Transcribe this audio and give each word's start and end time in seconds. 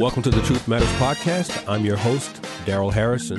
Welcome 0.00 0.22
to 0.22 0.30
the 0.30 0.40
Truth 0.40 0.66
Matters 0.66 0.88
Podcast. 0.92 1.68
I'm 1.68 1.84
your 1.84 1.98
host, 1.98 2.42
Darrell 2.64 2.90
Harrison. 2.90 3.38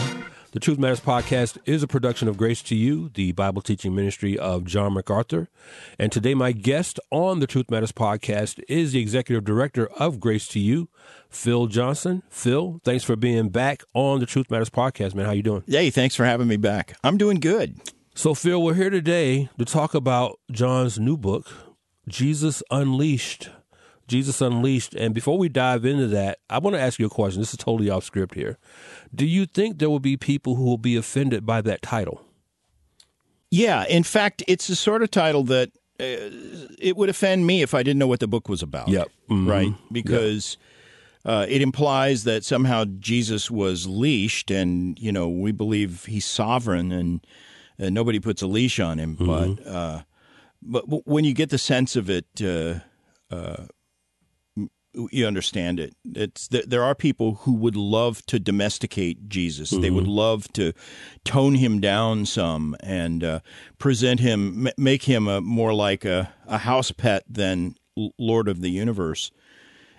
The 0.51 0.59
Truth 0.59 0.77
Matters 0.77 0.99
Podcast 0.99 1.57
is 1.65 1.81
a 1.81 1.87
production 1.87 2.27
of 2.27 2.37
Grace 2.37 2.61
to 2.61 2.75
You, 2.75 3.09
the 3.15 3.31
Bible 3.31 3.63
teaching 3.63 3.95
ministry 3.95 4.37
of 4.37 4.65
John 4.65 4.93
MacArthur. 4.93 5.49
And 5.97 6.11
today, 6.11 6.35
my 6.35 6.51
guest 6.51 6.99
on 7.09 7.39
the 7.39 7.47
Truth 7.47 7.71
Matters 7.71 7.91
Podcast 7.91 8.61
is 8.69 8.91
the 8.91 9.01
executive 9.01 9.43
director 9.43 9.87
of 9.97 10.19
Grace 10.19 10.47
to 10.49 10.59
You, 10.59 10.87
Phil 11.31 11.65
Johnson. 11.65 12.21
Phil, 12.29 12.79
thanks 12.83 13.03
for 13.03 13.15
being 13.15 13.49
back 13.49 13.81
on 13.95 14.19
the 14.19 14.27
Truth 14.27 14.51
Matters 14.51 14.69
Podcast, 14.69 15.15
man. 15.15 15.25
How 15.25 15.31
you 15.31 15.41
doing? 15.41 15.63
Hey, 15.65 15.89
thanks 15.89 16.13
for 16.13 16.25
having 16.25 16.47
me 16.47 16.57
back. 16.57 16.95
I'm 17.03 17.17
doing 17.17 17.39
good. 17.39 17.81
So, 18.13 18.35
Phil, 18.35 18.61
we're 18.61 18.75
here 18.75 18.91
today 18.91 19.49
to 19.57 19.65
talk 19.65 19.95
about 19.95 20.39
John's 20.51 20.99
new 20.99 21.17
book, 21.17 21.51
Jesus 22.07 22.61
Unleashed. 22.69 23.49
Jesus 24.11 24.41
Unleashed. 24.41 24.93
And 24.93 25.13
before 25.15 25.37
we 25.37 25.47
dive 25.47 25.85
into 25.85 26.07
that, 26.07 26.39
I 26.49 26.59
want 26.59 26.75
to 26.75 26.81
ask 26.81 26.99
you 26.99 27.05
a 27.05 27.09
question. 27.09 27.41
This 27.41 27.53
is 27.53 27.57
totally 27.57 27.89
off 27.89 28.03
script 28.03 28.35
here. 28.35 28.57
Do 29.15 29.25
you 29.25 29.45
think 29.45 29.79
there 29.79 29.89
will 29.89 30.01
be 30.01 30.17
people 30.17 30.55
who 30.55 30.65
will 30.65 30.77
be 30.77 30.97
offended 30.97 31.45
by 31.45 31.61
that 31.61 31.81
title? 31.81 32.21
Yeah. 33.49 33.85
In 33.87 34.03
fact, 34.03 34.43
it's 34.47 34.67
the 34.67 34.75
sort 34.75 35.01
of 35.01 35.11
title 35.11 35.43
that 35.45 35.69
uh, 35.97 36.29
it 36.77 36.97
would 36.97 37.07
offend 37.07 37.47
me 37.47 37.61
if 37.61 37.73
I 37.73 37.83
didn't 37.83 37.99
know 37.99 38.07
what 38.07 38.19
the 38.19 38.27
book 38.27 38.49
was 38.49 38.61
about. 38.61 38.89
Yep. 38.89 39.07
Mm-hmm. 39.29 39.49
Right? 39.49 39.73
Because. 39.91 40.57
Yep. 40.59 40.67
Uh, 41.23 41.45
it 41.47 41.61
implies 41.61 42.23
that 42.23 42.43
somehow 42.43 42.83
Jesus 42.97 43.51
was 43.51 43.85
leashed, 43.85 44.49
and 44.49 44.97
you 44.97 45.11
know 45.11 45.29
we 45.29 45.51
believe 45.51 46.05
he's 46.05 46.25
sovereign, 46.25 46.91
and, 46.91 47.23
and 47.77 47.93
nobody 47.93 48.19
puts 48.19 48.41
a 48.41 48.47
leash 48.47 48.79
on 48.79 48.97
him. 48.97 49.17
Mm-hmm. 49.17 49.53
But 49.63 49.71
uh, 49.71 50.01
but 50.63 51.07
when 51.07 51.23
you 51.23 51.35
get 51.35 51.51
the 51.51 51.59
sense 51.59 51.95
of 51.95 52.09
it, 52.09 52.25
uh, 52.41 52.79
uh 53.29 53.67
you 54.93 55.25
understand 55.25 55.79
it. 55.79 55.95
It's 56.05 56.47
there 56.47 56.83
are 56.83 56.95
people 56.95 57.35
who 57.35 57.53
would 57.53 57.75
love 57.75 58.25
to 58.27 58.39
domesticate 58.39 59.29
Jesus. 59.29 59.71
Mm-hmm. 59.71 59.81
They 59.81 59.89
would 59.89 60.03
mm-hmm. 60.03 60.13
love 60.13 60.47
to 60.53 60.73
tone 61.23 61.55
him 61.55 61.79
down 61.79 62.25
some 62.25 62.75
and 62.81 63.23
uh, 63.23 63.39
present 63.77 64.19
him, 64.19 64.69
make 64.77 65.03
him 65.03 65.27
a 65.27 65.41
more 65.41 65.73
like 65.73 66.05
a, 66.05 66.33
a 66.47 66.59
house 66.59 66.91
pet 66.91 67.23
than 67.29 67.75
Lord 68.17 68.47
of 68.47 68.61
the 68.61 68.69
universe. 68.69 69.31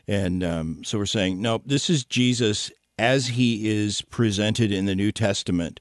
And 0.08 0.42
um, 0.42 0.84
so 0.84 0.98
we're 0.98 1.06
saying, 1.06 1.40
no, 1.40 1.62
this 1.64 1.88
is 1.88 2.04
Jesus 2.04 2.70
as 2.98 3.28
he 3.28 3.68
is 3.68 4.02
presented 4.02 4.72
in 4.72 4.86
the 4.86 4.94
New 4.94 5.12
Testament, 5.12 5.80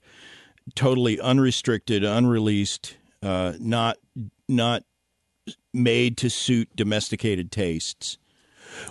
totally 0.75 1.19
unrestricted, 1.19 2.03
unreleased, 2.03 2.97
uh, 3.21 3.53
not 3.59 3.97
not 4.47 4.83
made 5.73 6.17
to 6.17 6.29
suit 6.29 6.69
domesticated 6.75 7.51
tastes. 7.51 8.17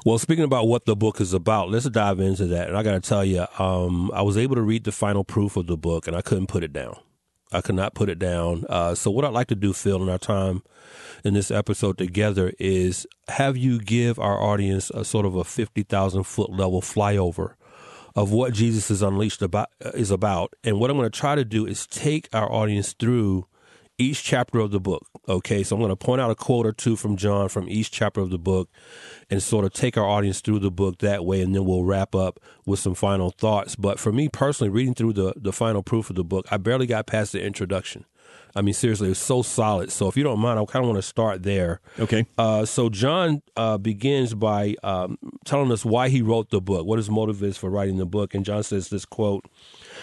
Well, 0.04 0.18
speaking 0.18 0.44
about 0.44 0.68
what 0.68 0.84
the 0.84 0.96
book 0.96 1.20
is 1.20 1.32
about, 1.32 1.70
let's 1.70 1.88
dive 1.88 2.20
into 2.20 2.46
that. 2.46 2.68
And 2.68 2.76
I 2.76 2.82
got 2.82 2.92
to 2.92 3.00
tell 3.00 3.24
you, 3.24 3.46
um, 3.58 4.10
I 4.14 4.22
was 4.22 4.36
able 4.36 4.56
to 4.56 4.62
read 4.62 4.84
the 4.84 4.92
final 4.92 5.24
proof 5.24 5.56
of 5.56 5.66
the 5.66 5.76
book, 5.76 6.06
and 6.06 6.16
I 6.16 6.22
couldn't 6.22 6.48
put 6.48 6.64
it 6.64 6.72
down. 6.72 6.96
I 7.52 7.60
could 7.60 7.74
not 7.74 7.94
put 7.94 8.08
it 8.08 8.18
down. 8.18 8.64
Uh, 8.68 8.94
so, 8.94 9.10
what 9.10 9.24
I'd 9.24 9.32
like 9.32 9.48
to 9.48 9.56
do, 9.56 9.72
Phil, 9.72 10.02
in 10.02 10.08
our 10.08 10.18
time 10.18 10.62
in 11.24 11.34
this 11.34 11.50
episode 11.50 11.98
together 11.98 12.52
is 12.58 13.06
have 13.28 13.56
you 13.56 13.80
give 13.80 14.18
our 14.18 14.40
audience 14.40 14.90
a 14.90 15.04
sort 15.04 15.26
of 15.26 15.34
a 15.34 15.44
50,000 15.44 16.22
foot 16.24 16.50
level 16.50 16.80
flyover 16.80 17.54
of 18.14 18.32
what 18.32 18.52
Jesus 18.52 18.90
is 18.90 19.02
unleashed 19.02 19.42
about 19.42 19.68
is 19.94 20.10
about. 20.10 20.54
And 20.64 20.80
what 20.80 20.90
I'm 20.90 20.96
going 20.96 21.10
to 21.10 21.18
try 21.18 21.34
to 21.34 21.44
do 21.44 21.66
is 21.66 21.86
take 21.86 22.28
our 22.32 22.50
audience 22.50 22.92
through 22.92 23.46
each 24.00 24.24
chapter 24.24 24.58
of 24.58 24.70
the 24.70 24.80
book. 24.80 25.06
Okay, 25.28 25.62
so 25.62 25.76
I'm 25.76 25.80
going 25.80 25.90
to 25.90 25.96
point 25.96 26.20
out 26.20 26.30
a 26.30 26.34
quote 26.34 26.66
or 26.66 26.72
two 26.72 26.96
from 26.96 27.16
John 27.16 27.48
from 27.48 27.68
each 27.68 27.90
chapter 27.90 28.20
of 28.20 28.30
the 28.30 28.38
book 28.38 28.68
and 29.28 29.42
sort 29.42 29.64
of 29.64 29.72
take 29.72 29.96
our 29.96 30.06
audience 30.06 30.40
through 30.40 30.60
the 30.60 30.70
book 30.70 30.98
that 30.98 31.24
way, 31.24 31.42
and 31.42 31.54
then 31.54 31.64
we'll 31.64 31.84
wrap 31.84 32.14
up 32.14 32.40
with 32.64 32.80
some 32.80 32.94
final 32.94 33.30
thoughts. 33.30 33.76
But 33.76 34.00
for 34.00 34.12
me 34.12 34.28
personally, 34.28 34.70
reading 34.70 34.94
through 34.94 35.12
the, 35.12 35.34
the 35.36 35.52
final 35.52 35.82
proof 35.82 36.10
of 36.10 36.16
the 36.16 36.24
book, 36.24 36.46
I 36.50 36.56
barely 36.56 36.86
got 36.86 37.06
past 37.06 37.32
the 37.32 37.42
introduction. 37.42 38.06
I 38.56 38.62
mean, 38.62 38.74
seriously, 38.74 39.10
it's 39.10 39.20
so 39.20 39.42
solid. 39.42 39.92
So 39.92 40.08
if 40.08 40.16
you 40.16 40.24
don't 40.24 40.40
mind, 40.40 40.58
I 40.58 40.64
kind 40.64 40.84
of 40.84 40.88
want 40.88 40.98
to 40.98 41.06
start 41.06 41.44
there. 41.44 41.80
Okay. 41.98 42.26
Uh, 42.36 42.64
so 42.64 42.88
John 42.88 43.42
uh, 43.56 43.78
begins 43.78 44.34
by 44.34 44.74
um, 44.82 45.18
telling 45.44 45.70
us 45.70 45.84
why 45.84 46.08
he 46.08 46.20
wrote 46.20 46.50
the 46.50 46.60
book, 46.60 46.84
what 46.84 46.96
his 46.96 47.08
motive 47.10 47.42
is 47.42 47.56
for 47.56 47.70
writing 47.70 47.98
the 47.98 48.06
book. 48.06 48.34
And 48.34 48.44
John 48.44 48.62
says 48.64 48.88
this 48.88 49.04
quote 49.04 49.44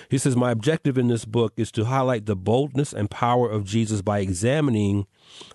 he 0.09 0.17
says, 0.17 0.35
My 0.35 0.51
objective 0.51 0.97
in 0.97 1.07
this 1.07 1.25
book 1.25 1.53
is 1.57 1.71
to 1.73 1.85
highlight 1.85 2.25
the 2.25 2.35
boldness 2.35 2.93
and 2.93 3.09
power 3.09 3.49
of 3.49 3.65
Jesus 3.65 4.01
by 4.01 4.19
examining 4.19 5.07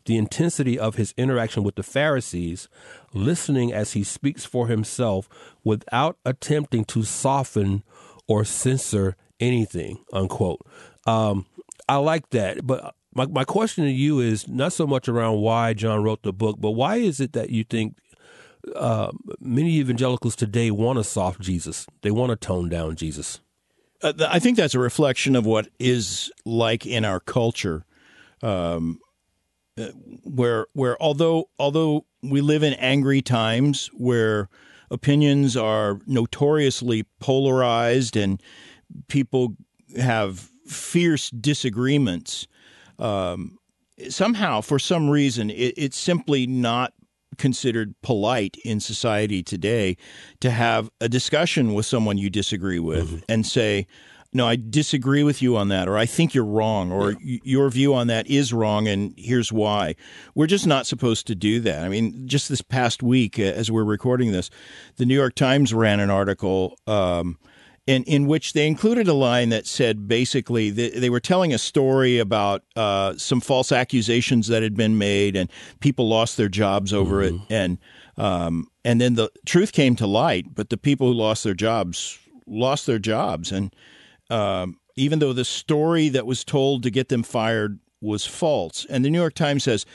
the 0.04 0.16
intensity 0.16 0.78
of 0.78 0.96
his 0.96 1.14
interaction 1.16 1.62
with 1.62 1.76
the 1.76 1.82
Pharisees, 1.82 2.68
listening 3.12 3.72
as 3.72 3.92
he 3.92 4.04
speaks 4.04 4.44
for 4.44 4.68
himself 4.68 5.28
without 5.64 6.18
attempting 6.24 6.84
to 6.86 7.02
soften 7.02 7.82
or 8.28 8.44
censor 8.44 9.16
anything, 9.40 10.04
unquote. 10.12 10.60
Um, 11.06 11.46
I 11.88 11.96
like 11.96 12.30
that. 12.30 12.66
But 12.66 12.94
my, 13.14 13.26
my 13.26 13.44
question 13.44 13.84
to 13.84 13.90
you 13.90 14.20
is 14.20 14.48
not 14.48 14.72
so 14.72 14.86
much 14.86 15.08
around 15.08 15.40
why 15.40 15.74
John 15.74 16.02
wrote 16.02 16.22
the 16.22 16.32
book, 16.32 16.56
but 16.58 16.72
why 16.72 16.96
is 16.96 17.20
it 17.20 17.32
that 17.32 17.50
you 17.50 17.64
think 17.64 17.96
uh, 18.74 19.12
many 19.40 19.76
evangelicals 19.76 20.36
today 20.36 20.70
want 20.70 20.98
a 20.98 21.04
soft 21.04 21.40
Jesus? 21.40 21.86
They 22.02 22.10
want 22.10 22.30
to 22.30 22.36
tone 22.36 22.68
down 22.68 22.96
Jesus. 22.96 23.40
Uh, 24.02 24.12
I 24.28 24.38
think 24.38 24.56
that's 24.56 24.74
a 24.74 24.80
reflection 24.80 25.36
of 25.36 25.46
what 25.46 25.68
is 25.78 26.30
like 26.44 26.86
in 26.86 27.04
our 27.04 27.20
culture, 27.20 27.84
um, 28.42 29.00
uh, 29.78 29.88
where 30.24 30.66
where 30.72 31.00
although 31.02 31.48
although 31.58 32.06
we 32.22 32.40
live 32.40 32.62
in 32.62 32.74
angry 32.74 33.22
times 33.22 33.90
where 33.94 34.48
opinions 34.90 35.56
are 35.56 36.00
notoriously 36.06 37.04
polarized 37.18 38.16
and 38.16 38.40
people 39.08 39.56
have 39.98 40.50
fierce 40.66 41.30
disagreements. 41.30 42.46
Um, 42.98 43.58
somehow, 44.08 44.60
for 44.60 44.78
some 44.78 45.08
reason, 45.10 45.50
it, 45.50 45.74
it's 45.76 45.98
simply 45.98 46.46
not 46.46 46.92
considered 47.38 47.94
polite 48.02 48.56
in 48.64 48.80
society 48.80 49.42
today 49.42 49.96
to 50.40 50.50
have 50.50 50.90
a 51.00 51.08
discussion 51.08 51.74
with 51.74 51.86
someone 51.86 52.18
you 52.18 52.30
disagree 52.30 52.78
with 52.78 53.08
mm-hmm. 53.08 53.18
and 53.28 53.46
say, 53.46 53.86
no, 54.34 54.48
I 54.48 54.56
disagree 54.56 55.22
with 55.22 55.42
you 55.42 55.56
on 55.58 55.68
that, 55.68 55.88
or 55.88 55.98
I 55.98 56.06
think 56.06 56.34
you're 56.34 56.44
wrong, 56.44 56.90
or 56.90 57.12
yeah. 57.22 57.38
your 57.44 57.68
view 57.68 57.92
on 57.94 58.06
that 58.06 58.26
is 58.28 58.52
wrong, 58.52 58.88
and 58.88 59.12
here's 59.18 59.52
why. 59.52 59.94
We're 60.34 60.46
just 60.46 60.66
not 60.66 60.86
supposed 60.86 61.26
to 61.26 61.34
do 61.34 61.60
that. 61.60 61.84
I 61.84 61.88
mean, 61.90 62.26
just 62.26 62.48
this 62.48 62.62
past 62.62 63.02
week, 63.02 63.38
as 63.38 63.70
we're 63.70 63.84
recording 63.84 64.32
this, 64.32 64.48
the 64.96 65.04
New 65.04 65.14
York 65.14 65.34
Times 65.34 65.74
ran 65.74 66.00
an 66.00 66.08
article 66.08 66.78
um, 66.86 67.38
in, 67.86 68.04
in 68.04 68.26
which 68.26 68.52
they 68.52 68.66
included 68.66 69.08
a 69.08 69.14
line 69.14 69.48
that 69.48 69.66
said 69.66 70.06
basically 70.06 70.70
they, 70.70 70.90
they 70.90 71.10
were 71.10 71.20
telling 71.20 71.52
a 71.52 71.58
story 71.58 72.18
about 72.18 72.62
uh, 72.76 73.14
some 73.16 73.40
false 73.40 73.72
accusations 73.72 74.48
that 74.48 74.62
had 74.62 74.76
been 74.76 74.98
made 74.98 75.36
and 75.36 75.50
people 75.80 76.08
lost 76.08 76.36
their 76.36 76.48
jobs 76.48 76.92
over 76.92 77.22
mm-hmm. 77.22 77.36
it 77.36 77.54
and 77.54 77.78
um, 78.18 78.68
and 78.84 79.00
then 79.00 79.14
the 79.14 79.30
truth 79.46 79.72
came 79.72 79.96
to 79.96 80.06
light 80.06 80.54
but 80.54 80.70
the 80.70 80.76
people 80.76 81.08
who 81.08 81.14
lost 81.14 81.44
their 81.44 81.54
jobs 81.54 82.18
lost 82.46 82.86
their 82.86 82.98
jobs. 82.98 83.52
And 83.52 83.74
um, 84.30 84.78
even 84.96 85.18
though 85.18 85.32
the 85.32 85.44
story 85.44 86.08
that 86.10 86.26
was 86.26 86.44
told 86.44 86.82
to 86.82 86.90
get 86.90 87.08
them 87.08 87.22
fired 87.22 87.78
was 88.00 88.26
false. 88.26 88.86
And 88.88 89.04
the 89.04 89.10
New 89.10 89.18
York 89.18 89.34
Times 89.34 89.64
says 89.64 89.86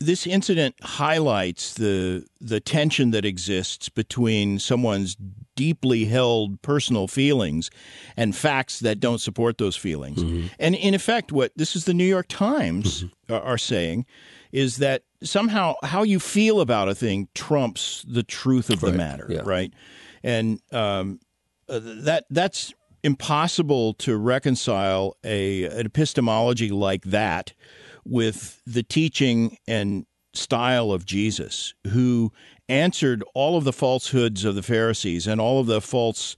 this 0.00 0.26
incident 0.26 0.76
highlights 0.80 1.74
the 1.74 2.24
the 2.40 2.60
tension 2.60 3.10
that 3.10 3.24
exists 3.24 3.88
between 3.88 4.60
someone's 4.60 5.16
deeply 5.58 6.04
held 6.04 6.62
personal 6.62 7.08
feelings 7.08 7.68
and 8.16 8.36
facts 8.36 8.78
that 8.78 9.00
don't 9.00 9.18
support 9.18 9.58
those 9.58 9.74
feelings. 9.74 10.22
Mm-hmm. 10.22 10.46
And 10.60 10.76
in 10.76 10.94
effect, 10.94 11.32
what 11.32 11.50
this 11.56 11.74
is 11.74 11.84
the 11.84 11.92
New 11.92 12.04
York 12.04 12.26
Times 12.28 13.02
mm-hmm. 13.02 13.34
are 13.44 13.58
saying 13.58 14.06
is 14.52 14.76
that 14.76 15.02
somehow 15.24 15.74
how 15.82 16.04
you 16.04 16.20
feel 16.20 16.60
about 16.60 16.88
a 16.88 16.94
thing 16.94 17.26
trumps 17.34 18.06
the 18.08 18.22
truth 18.22 18.70
of 18.70 18.84
right. 18.84 18.92
the 18.92 18.96
matter, 18.96 19.26
yeah. 19.28 19.40
right? 19.44 19.74
And 20.22 20.60
um, 20.70 21.18
uh, 21.68 21.80
that 21.82 22.26
that's 22.30 22.72
impossible 23.02 23.94
to 23.94 24.16
reconcile 24.16 25.16
a 25.24 25.64
an 25.64 25.86
epistemology 25.86 26.70
like 26.70 27.02
that 27.02 27.52
with 28.04 28.62
the 28.64 28.84
teaching 28.84 29.58
and 29.66 30.06
style 30.34 30.92
of 30.92 31.04
Jesus, 31.04 31.74
who 31.88 32.30
answered 32.68 33.24
all 33.34 33.56
of 33.56 33.64
the 33.64 33.72
falsehoods 33.72 34.44
of 34.44 34.54
the 34.54 34.62
Pharisees 34.62 35.26
and 35.26 35.40
all 35.40 35.60
of 35.60 35.66
the 35.66 35.80
false 35.80 36.36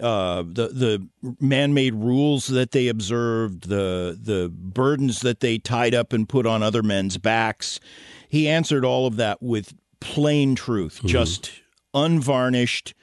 uh, 0.00 0.42
the 0.42 0.68
the 0.68 1.08
man-made 1.40 1.94
rules 1.94 2.48
that 2.48 2.72
they 2.72 2.88
observed, 2.88 3.68
the 3.68 4.18
the 4.20 4.50
burdens 4.52 5.20
that 5.20 5.40
they 5.40 5.58
tied 5.58 5.94
up 5.94 6.12
and 6.12 6.28
put 6.28 6.46
on 6.46 6.62
other 6.62 6.82
men's 6.82 7.16
backs. 7.16 7.80
He 8.28 8.48
answered 8.48 8.84
all 8.84 9.06
of 9.06 9.16
that 9.16 9.42
with 9.42 9.74
plain 10.00 10.54
truth, 10.54 10.98
mm-hmm. 10.98 11.08
just 11.08 11.50
unvarnished, 11.94 12.94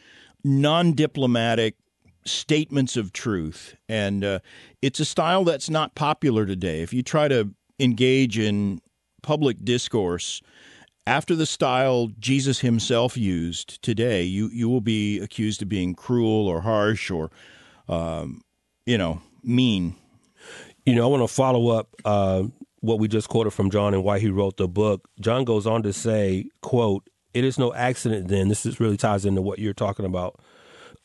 non-diplomatic 0.44 1.76
statements 2.26 2.96
of 2.96 3.12
truth, 3.12 3.76
and 3.90 4.24
uh, 4.24 4.40
it's 4.82 5.00
a 5.00 5.06
style 5.06 5.44
that's 5.44 5.70
not 5.70 5.96
popular 5.96 6.46
today. 6.46 6.82
If 6.82 6.94
you 6.94 7.02
try 7.02 7.28
to 7.28 7.50
engage 7.80 8.38
in 8.38 8.82
public 9.24 9.66
discourse 9.66 10.42
after 11.06 11.36
the 11.36 11.46
style 11.46 12.12
Jesus 12.20 12.60
himself 12.60 13.18
used 13.18 13.82
today, 13.82 14.24
you 14.24 14.50
you 14.50 14.70
will 14.70 14.82
be 14.82 15.20
accused 15.20 15.62
of 15.62 15.70
being 15.70 15.96
cruel 15.96 16.48
or 16.48 16.62
harsh 16.62 17.12
or, 17.12 17.30
um, 17.90 18.42
you 18.86 18.98
know, 18.98 19.22
mean. 19.44 19.96
You 20.86 20.96
know, 20.96 21.04
I 21.04 21.08
want 21.08 21.24
to 21.24 21.34
follow 21.34 21.70
up 21.70 21.96
uh, 22.04 22.44
what 22.82 23.00
we 23.00 23.08
just 23.08 23.30
quoted 23.30 23.52
from 23.52 23.70
John 23.70 23.94
and 23.94 24.04
why 24.04 24.20
he 24.20 24.30
wrote 24.30 24.58
the 24.58 24.68
book. 24.68 25.10
John 25.20 25.46
goes 25.46 25.66
on 25.66 25.84
to 25.84 25.94
say, 25.94 26.46
"quote 26.62 27.10
It 27.34 27.44
is 27.44 27.58
no 27.58 27.74
accident. 27.74 28.28
Then 28.28 28.48
this 28.48 28.66
is 28.66 28.80
really 28.80 28.98
ties 28.98 29.26
into 29.26 29.42
what 29.42 29.60
you're 29.60 29.74
talking 29.74 30.06
about." 30.06 30.40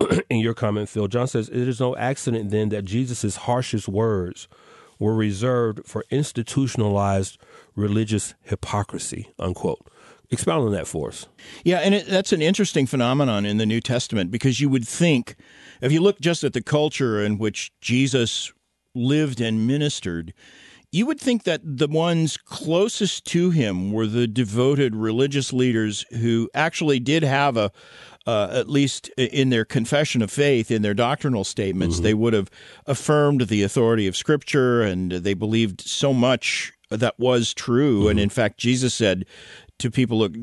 in 0.31 0.39
your 0.39 0.55
comment, 0.55 0.89
Phil, 0.89 1.09
John 1.09 1.27
says, 1.27 1.49
It 1.49 1.69
is 1.69 1.81
no 1.81 1.97
accident 1.97 2.51
then 2.51 2.69
that 2.69 2.85
Jesus' 2.85 3.35
harshest 3.37 3.89
words 3.89 4.47
were 4.99 5.15
reserved 5.15 5.87
for 5.87 6.05
institutionalized 6.11 7.39
religious 7.75 8.35
hypocrisy, 8.43 9.33
unquote. 9.39 9.87
Expound 10.31 10.67
on 10.67 10.73
that 10.73 10.87
for 10.87 11.09
us. 11.09 11.27
Yeah, 11.65 11.79
and 11.79 11.95
it, 11.95 12.07
that's 12.07 12.35
an 12.35 12.43
interesting 12.43 12.87
phenomenon 12.87 13.47
in 13.47 13.57
the 13.57 13.65
New 13.65 13.81
Testament 13.81 14.31
because 14.31 14.61
you 14.61 14.69
would 14.69 14.87
think, 14.87 15.37
if 15.81 15.91
you 15.91 16.01
look 16.01 16.21
just 16.21 16.45
at 16.45 16.53
the 16.53 16.61
culture 16.61 17.23
in 17.23 17.39
which 17.39 17.73
Jesus 17.81 18.53
lived 18.95 19.41
and 19.41 19.67
ministered, 19.67 20.35
you 20.91 21.07
would 21.07 21.21
think 21.21 21.45
that 21.45 21.61
the 21.65 21.87
ones 21.87 22.37
closest 22.37 23.25
to 23.27 23.51
him 23.51 23.93
were 23.93 24.07
the 24.07 24.27
devoted 24.27 24.95
religious 24.95 25.53
leaders 25.53 26.05
who 26.11 26.51
actually 26.55 26.99
did 26.99 27.23
have 27.23 27.57
a, 27.57 27.71
uh, 28.29 28.51
at 28.53 28.69
least 28.69 29.09
in 29.17 29.49
their 29.49 29.65
confession 29.65 30.21
of 30.21 30.31
faith, 30.31 30.71
in 30.71 30.83
their 30.83 30.93
doctrinal 30.93 31.45
statements, 31.45 31.97
mm-hmm. 31.97 32.03
they 32.05 32.13
would 32.13 32.35
have 32.35 32.51
affirmed 32.85 33.49
the 33.49 33.63
authority 33.63 34.07
of 34.07 34.15
Scripture 34.15 34.83
and 34.83 35.11
they 35.11 35.33
believed 35.33 35.81
so 35.81 36.13
much 36.13 36.75
that 36.91 37.19
was 37.19 37.55
true. 37.55 38.01
Mm-hmm. 38.01 38.11
And 38.11 38.21
in 38.21 38.29
fact, 38.29 38.59
Jesus 38.59 38.93
said 38.93 39.25
to 39.79 39.91
people, 39.91 40.19
look, 40.19 40.35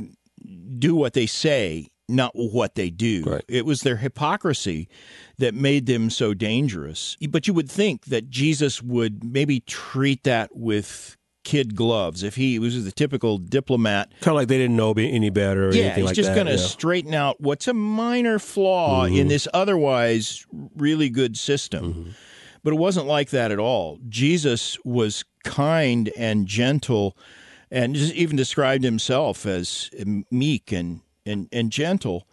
do 0.80 0.96
what 0.96 1.14
they 1.14 1.28
say, 1.28 1.90
not 2.10 2.32
what 2.34 2.74
they 2.74 2.90
do. 2.90 3.24
Right. 3.24 3.46
It 3.48 3.68
was 3.68 3.82
their 3.82 3.98
hypocrisy 3.98 4.90
that 5.38 5.54
made 5.54 5.86
them 5.86 6.10
so 6.10 6.34
dangerous. 6.34 7.16
But 7.30 7.48
you 7.48 7.54
would 7.54 7.70
think 7.70 8.06
that 8.06 8.32
Jesus 8.32 8.82
would 8.82 9.24
maybe 9.24 9.60
treat 9.60 10.24
that 10.24 10.56
with 10.56 11.18
kid 11.45 11.75
gloves. 11.75 12.24
If 12.24 12.36
he 12.36 12.59
was 12.59 12.83
the 12.83 12.92
typical 12.92 13.38
diplomat, 13.38 14.12
kind 14.19 14.33
of 14.33 14.36
like 14.36 14.50
they 14.50 14.57
didn't 14.57 14.75
know 14.75 14.92
any 14.97 15.30
better. 15.30 15.74
yeah, 15.74 15.95
he's 15.95 16.03
like 16.03 16.15
just 16.15 16.33
going 16.33 16.47
to 16.47 16.53
yeah. 16.53 16.57
straighten 16.57 17.13
out 17.13 17.39
what's 17.39 17.69
a 17.69 17.74
minor 17.74 18.39
flaw 18.39 19.06
mm-hmm. 19.06 19.15
in 19.15 19.27
this 19.30 19.47
otherwise 19.53 20.45
really 20.75 21.09
good 21.09 21.38
system. 21.38 21.94
Mm-hmm. 21.94 22.09
But 22.63 22.74
it 22.74 22.77
wasn't 22.77 23.06
like 23.06 23.30
that 23.30 23.51
at 23.51 23.59
all. 23.59 24.00
Jesus 24.09 24.77
was 24.83 25.24
kind 25.44 26.12
and 26.18 26.47
gentle, 26.47 27.15
and 27.69 27.95
just 27.95 28.13
even 28.15 28.36
described 28.36 28.83
himself 28.83 29.45
as 29.45 29.89
meek 30.31 30.71
and 30.71 31.01
and 31.25 31.48
and 31.53 31.71
gentle. 31.71 32.27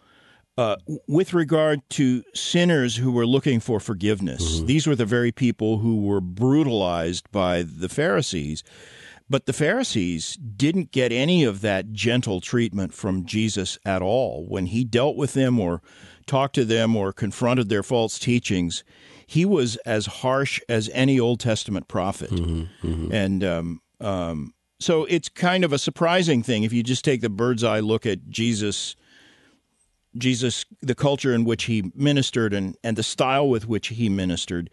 Uh, 0.55 0.75
with 1.07 1.33
regard 1.33 1.81
to 1.89 2.23
sinners 2.35 2.97
who 2.97 3.11
were 3.11 3.25
looking 3.25 3.59
for 3.59 3.79
forgiveness, 3.79 4.57
Mm-hmm. 4.57 4.65
these 4.67 4.85
were 4.85 4.95
the 4.95 5.05
very 5.05 5.31
people 5.31 5.79
who 5.79 6.01
were 6.01 6.21
brutalized 6.21 7.31
by 7.31 7.63
the 7.63 7.89
Pharisees. 7.89 8.63
But 9.33 9.47
the 9.47 9.51
Pharisees 9.53 10.35
didn't 10.35 10.91
get 10.91 11.11
any 11.11 11.43
of 11.43 11.61
that 11.61 11.91
gentle 11.91 12.39
treatment 12.39 12.93
from 12.93 13.25
Jesus 13.25 13.79
at 13.83 14.03
all. 14.03 14.45
When 14.47 14.67
he 14.67 14.83
dealt 14.83 15.15
with 15.15 15.33
them 15.33 15.59
or 15.59 15.81
talked 16.27 16.53
to 16.53 16.63
them 16.63 16.95
or 16.95 17.11
confronted 17.11 17.67
their 17.67 17.81
false 17.81 18.19
teachings, 18.19 18.83
he 19.25 19.43
was 19.43 19.75
as 19.87 20.05
harsh 20.05 20.61
as 20.69 20.87
any 20.93 21.19
Old 21.19 21.39
Testament 21.39 21.87
prophet. 21.87 22.29
And 23.11 23.43
um, 23.43 23.81
um, 23.99 24.53
so 24.79 25.05
it's 25.05 25.29
kind 25.29 25.63
of 25.63 25.73
a 25.73 25.79
surprising 25.79 26.43
thing 26.43 26.61
if 26.61 26.71
you 26.71 26.83
just 26.83 27.03
take 27.03 27.21
the 27.21 27.29
bird's 27.29 27.63
eye 27.63 27.79
look 27.79 28.05
at 28.05 28.29
Jesus. 28.29 28.95
Jesus, 30.15 30.63
the 30.79 30.93
culture 30.93 31.33
in 31.33 31.43
which 31.43 31.63
he 31.63 31.91
ministered 31.95 32.53
and, 32.53 32.77
and 32.83 32.95
the 32.95 33.01
style 33.01 33.49
with 33.49 33.67
which 33.67 33.87
he 33.87 34.09
ministered, 34.09 34.69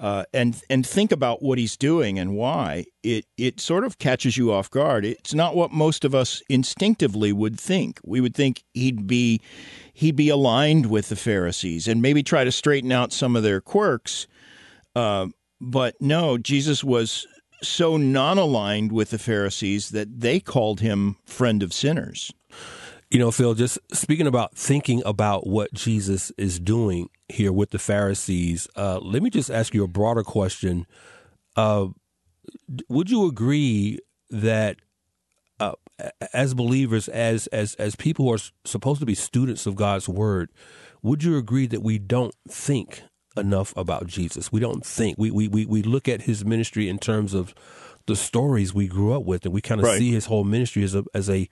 uh, 0.00 0.24
and 0.32 0.62
and 0.70 0.86
think 0.86 1.12
about 1.12 1.42
what 1.42 1.58
he's 1.58 1.76
doing 1.76 2.18
and 2.18 2.34
why 2.34 2.86
it 3.02 3.26
it 3.36 3.60
sort 3.60 3.84
of 3.84 3.98
catches 3.98 4.36
you 4.36 4.50
off 4.50 4.70
guard. 4.70 5.04
It's 5.04 5.34
not 5.34 5.54
what 5.54 5.72
most 5.72 6.06
of 6.06 6.14
us 6.14 6.42
instinctively 6.48 7.32
would 7.32 7.60
think. 7.60 8.00
We 8.02 8.22
would 8.22 8.34
think 8.34 8.64
he'd 8.72 9.06
be 9.06 9.42
he'd 9.92 10.16
be 10.16 10.30
aligned 10.30 10.86
with 10.86 11.10
the 11.10 11.16
Pharisees 11.16 11.86
and 11.86 12.00
maybe 12.00 12.22
try 12.22 12.44
to 12.44 12.50
straighten 12.50 12.90
out 12.90 13.12
some 13.12 13.36
of 13.36 13.42
their 13.42 13.60
quirks. 13.60 14.26
Uh, 14.96 15.26
but 15.60 15.94
no, 16.00 16.38
Jesus 16.38 16.82
was 16.82 17.26
so 17.62 17.98
non-aligned 17.98 18.92
with 18.92 19.10
the 19.10 19.18
Pharisees 19.18 19.90
that 19.90 20.20
they 20.20 20.40
called 20.40 20.80
him 20.80 21.16
friend 21.26 21.62
of 21.62 21.74
sinners. 21.74 22.32
You 23.10 23.18
know, 23.18 23.32
Phil, 23.32 23.54
just 23.54 23.76
speaking 23.92 24.28
about 24.28 24.56
thinking 24.56 25.02
about 25.04 25.44
what 25.44 25.74
Jesus 25.74 26.30
is 26.38 26.60
doing 26.60 27.08
here 27.28 27.52
with 27.52 27.70
the 27.70 27.78
Pharisees, 27.80 28.68
uh, 28.76 29.00
let 29.02 29.20
me 29.20 29.30
just 29.30 29.50
ask 29.50 29.74
you 29.74 29.82
a 29.82 29.88
broader 29.88 30.22
question. 30.22 30.86
Uh, 31.56 31.88
would 32.88 33.10
you 33.10 33.26
agree 33.26 33.98
that 34.30 34.76
uh, 35.58 35.72
as 36.32 36.54
believers, 36.54 37.08
as 37.08 37.48
as 37.48 37.74
as 37.74 37.96
people 37.96 38.26
who 38.26 38.34
are 38.34 38.38
supposed 38.64 39.00
to 39.00 39.06
be 39.06 39.16
students 39.16 39.66
of 39.66 39.74
God's 39.74 40.08
word, 40.08 40.50
would 41.02 41.24
you 41.24 41.36
agree 41.36 41.66
that 41.66 41.82
we 41.82 41.98
don't 41.98 42.34
think 42.48 43.02
enough 43.36 43.76
about 43.76 44.06
Jesus? 44.06 44.52
We 44.52 44.60
don't 44.60 44.86
think. 44.86 45.18
We 45.18 45.32
we 45.32 45.48
we, 45.48 45.66
we 45.66 45.82
look 45.82 46.08
at 46.08 46.22
his 46.22 46.44
ministry 46.44 46.88
in 46.88 46.98
terms 47.00 47.34
of 47.34 47.54
the 48.06 48.16
stories 48.16 48.74
we 48.74 48.86
grew 48.88 49.12
up 49.12 49.24
with, 49.24 49.44
and 49.44 49.54
we 49.54 49.60
kind 49.60 49.80
of 49.80 49.86
Right. 49.86 49.98
see 49.98 50.10
his 50.12 50.26
whole 50.26 50.44
ministry 50.44 50.82
as 50.82 50.94
a 50.94 51.04
as 51.14 51.28
a, 51.30 51.48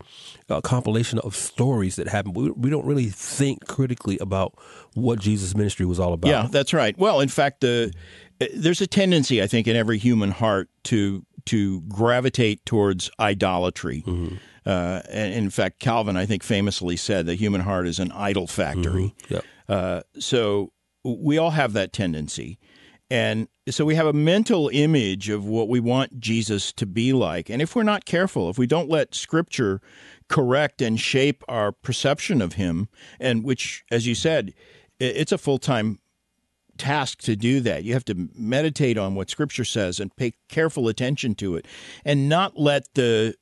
a 0.48 0.60
compilation 0.62 1.18
of 1.20 1.36
stories 1.36 1.96
that 1.96 2.08
happened. 2.08 2.34
We, 2.36 2.50
we 2.50 2.70
don't 2.70 2.86
really 2.86 3.06
think 3.10 3.66
critically 3.66 4.18
about 4.18 4.58
what 4.94 5.20
Jesus' 5.20 5.54
ministry 5.54 5.86
was 5.86 6.00
all 6.00 6.12
about. 6.12 6.28
Yeah, 6.28 6.48
that's 6.50 6.72
right. 6.72 6.96
Well, 6.98 7.20
in 7.20 7.28
fact, 7.28 7.60
the 7.60 7.92
there's 8.54 8.80
a 8.80 8.86
tendency, 8.86 9.42
I 9.42 9.46
think, 9.46 9.66
in 9.66 9.76
every 9.76 9.98
human 9.98 10.30
heart 10.30 10.68
to 10.84 11.24
to 11.46 11.80
gravitate 11.82 12.64
towards 12.66 13.10
idolatry. 13.20 14.04
Uh, 14.66 15.00
and 15.10 15.32
in 15.32 15.48
fact, 15.50 15.78
Calvin, 15.80 16.16
I 16.16 16.26
think, 16.26 16.42
famously 16.42 16.96
said 16.96 17.24
the 17.26 17.34
human 17.36 17.62
heart 17.62 17.86
is 17.86 17.98
an 17.98 18.12
idol 18.12 18.46
factory. 18.46 19.14
Yep. 19.30 19.44
Uh, 19.68 20.00
so 20.18 20.72
we 21.04 21.38
all 21.38 21.50
have 21.52 21.72
that 21.72 21.92
tendency. 21.92 22.58
And 23.10 23.48
so 23.70 23.84
we 23.84 23.94
have 23.94 24.06
a 24.06 24.12
mental 24.12 24.68
image 24.72 25.30
of 25.30 25.46
what 25.46 25.68
we 25.68 25.80
want 25.80 26.20
Jesus 26.20 26.72
to 26.74 26.86
be 26.86 27.12
like. 27.12 27.48
And 27.48 27.62
if 27.62 27.74
we're 27.74 27.82
not 27.82 28.04
careful, 28.04 28.50
if 28.50 28.58
we 28.58 28.66
don't 28.66 28.90
let 28.90 29.14
Scripture 29.14 29.80
correct 30.28 30.82
and 30.82 31.00
shape 31.00 31.42
our 31.48 31.72
perception 31.72 32.42
of 32.42 32.54
Him, 32.54 32.88
and 33.18 33.44
which, 33.44 33.84
as 33.90 34.06
you 34.06 34.14
said, 34.14 34.52
it's 35.00 35.32
a 35.32 35.38
full 35.38 35.58
time 35.58 35.98
task 36.76 37.22
to 37.22 37.34
do 37.34 37.60
that. 37.60 37.82
You 37.82 37.94
have 37.94 38.04
to 38.06 38.28
meditate 38.36 38.98
on 38.98 39.14
what 39.14 39.30
Scripture 39.30 39.64
says 39.64 40.00
and 40.00 40.14
pay 40.14 40.34
careful 40.48 40.88
attention 40.88 41.34
to 41.36 41.56
it, 41.56 41.66
and 42.04 42.28
not 42.28 42.58
let 42.58 42.92
the 42.94 43.34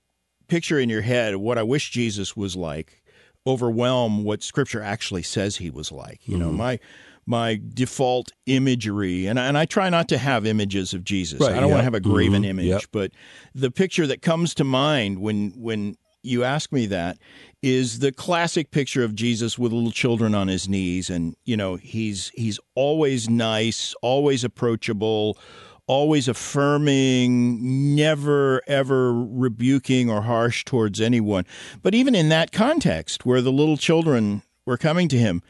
picture 0.46 0.78
in 0.78 0.88
your 0.88 1.02
head 1.02 1.34
of 1.34 1.40
what 1.40 1.58
I 1.58 1.64
wish 1.64 1.90
Jesus 1.90 2.36
was 2.36 2.54
like 2.54 3.02
overwhelm 3.46 4.24
what 4.24 4.42
Scripture 4.42 4.82
actually 4.82 5.22
says 5.22 5.56
he 5.56 5.70
was 5.70 5.92
like. 5.92 6.26
You 6.26 6.36
know, 6.36 6.48
mm-hmm. 6.48 6.56
my 6.56 6.80
my 7.26 7.60
default 7.74 8.30
imagery, 8.46 9.26
and 9.26 9.38
I, 9.40 9.46
and 9.46 9.58
I 9.58 9.64
try 9.64 9.90
not 9.90 10.08
to 10.10 10.18
have 10.18 10.46
images 10.46 10.94
of 10.94 11.02
Jesus. 11.04 11.40
Right, 11.40 11.52
I 11.52 11.60
don't 11.60 11.70
want 11.70 11.80
to 11.80 11.84
have 11.84 11.94
a 11.94 12.00
graven 12.00 12.44
Mhm, 12.44 12.48
image, 12.48 12.66
yep. 12.66 12.82
but 12.92 13.10
the 13.54 13.70
picture 13.70 14.06
that 14.06 14.22
comes 14.22 14.54
to 14.54 14.64
mind 14.64 15.18
when 15.18 15.52
when 15.56 15.96
you 16.22 16.42
ask 16.42 16.72
me 16.72 16.86
that 16.86 17.18
is 17.62 18.00
the 18.00 18.10
classic 18.10 18.70
picture 18.72 19.04
of 19.04 19.14
Jesus 19.14 19.58
with 19.58 19.72
little 19.72 19.92
children 19.92 20.34
on 20.34 20.48
his 20.48 20.68
knees 20.68 21.08
and 21.08 21.36
you 21.44 21.56
know 21.56 21.76
he's 21.76 22.30
he's 22.34 22.58
always 22.74 23.28
nice 23.30 23.94
always 24.02 24.42
approachable 24.42 25.38
always 25.86 26.26
affirming 26.26 27.94
never 27.94 28.60
ever 28.66 29.12
rebuking 29.14 30.10
or 30.10 30.22
harsh 30.22 30.64
towards 30.64 31.00
anyone 31.00 31.44
but 31.82 31.94
even 31.94 32.14
in 32.14 32.28
that 32.28 32.50
context 32.52 33.24
where 33.24 33.40
the 33.40 33.52
little 33.52 33.76
children 33.76 34.42
were 34.66 34.76
coming 34.76 35.08
to 35.08 35.16
him 35.18 35.42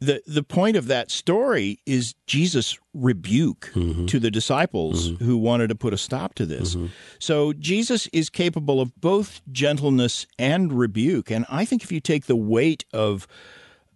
the 0.00 0.22
the 0.26 0.42
point 0.42 0.76
of 0.76 0.86
that 0.86 1.10
story 1.10 1.80
is 1.84 2.14
Jesus' 2.26 2.78
rebuke 2.94 3.70
mm-hmm. 3.74 4.06
to 4.06 4.18
the 4.18 4.30
disciples 4.30 5.10
mm-hmm. 5.10 5.24
who 5.24 5.36
wanted 5.36 5.68
to 5.68 5.74
put 5.74 5.92
a 5.92 5.98
stop 5.98 6.34
to 6.34 6.46
this. 6.46 6.74
Mm-hmm. 6.74 6.86
So 7.18 7.52
Jesus 7.52 8.06
is 8.08 8.30
capable 8.30 8.80
of 8.80 8.94
both 9.00 9.40
gentleness 9.50 10.26
and 10.38 10.72
rebuke, 10.72 11.30
and 11.30 11.46
I 11.48 11.64
think 11.64 11.82
if 11.82 11.90
you 11.90 12.00
take 12.00 12.26
the 12.26 12.36
weight 12.36 12.84
of 12.92 13.26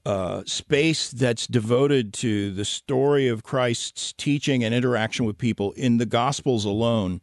uh, 0.04 0.42
space 0.46 1.10
that's 1.10 1.46
devoted 1.46 2.12
to 2.12 2.52
the 2.52 2.64
story 2.64 3.28
of 3.28 3.44
Christ's 3.44 4.12
teaching 4.12 4.64
and 4.64 4.74
interaction 4.74 5.24
with 5.24 5.38
people 5.38 5.70
in 5.72 5.98
the 5.98 6.06
Gospels 6.06 6.64
alone, 6.64 7.20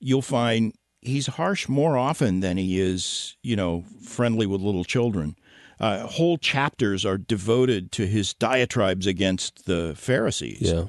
you'll 0.00 0.20
find 0.20 0.74
he's 1.00 1.26
harsh 1.26 1.68
more 1.68 1.96
often 1.96 2.40
than 2.40 2.58
he 2.58 2.78
is, 2.78 3.36
you 3.42 3.56
know, 3.56 3.84
friendly 4.02 4.46
with 4.46 4.60
little 4.60 4.84
children. 4.84 5.36
Uh, 5.80 6.06
whole 6.06 6.36
chapters 6.36 7.06
are 7.06 7.18
devoted 7.18 7.90
to 7.92 8.06
his 8.06 8.34
diatribes 8.34 9.06
against 9.06 9.64
the 9.64 9.94
Pharisees. 9.96 10.72
Yeah. 10.72 10.84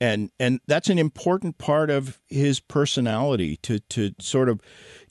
and 0.00 0.30
and 0.38 0.60
that's 0.66 0.88
an 0.90 0.98
important 0.98 1.58
part 1.58 1.90
of 1.90 2.20
his 2.28 2.60
personality 2.60 3.56
to 3.62 3.80
to 3.80 4.12
sort 4.20 4.48
of 4.48 4.60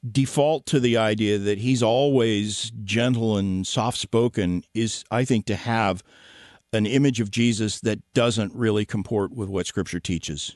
default 0.09 0.65
to 0.67 0.79
the 0.79 0.97
idea 0.97 1.37
that 1.37 1.57
he's 1.57 1.83
always 1.83 2.71
gentle 2.83 3.37
and 3.37 3.67
soft 3.67 3.97
spoken 3.97 4.63
is 4.73 5.03
I 5.11 5.25
think 5.25 5.45
to 5.47 5.55
have 5.55 6.03
an 6.73 6.85
image 6.85 7.19
of 7.19 7.31
Jesus 7.31 7.79
that 7.81 7.99
doesn't 8.13 8.53
really 8.53 8.85
comport 8.85 9.31
with 9.31 9.49
what 9.49 9.67
Scripture 9.67 9.99
teaches. 9.99 10.55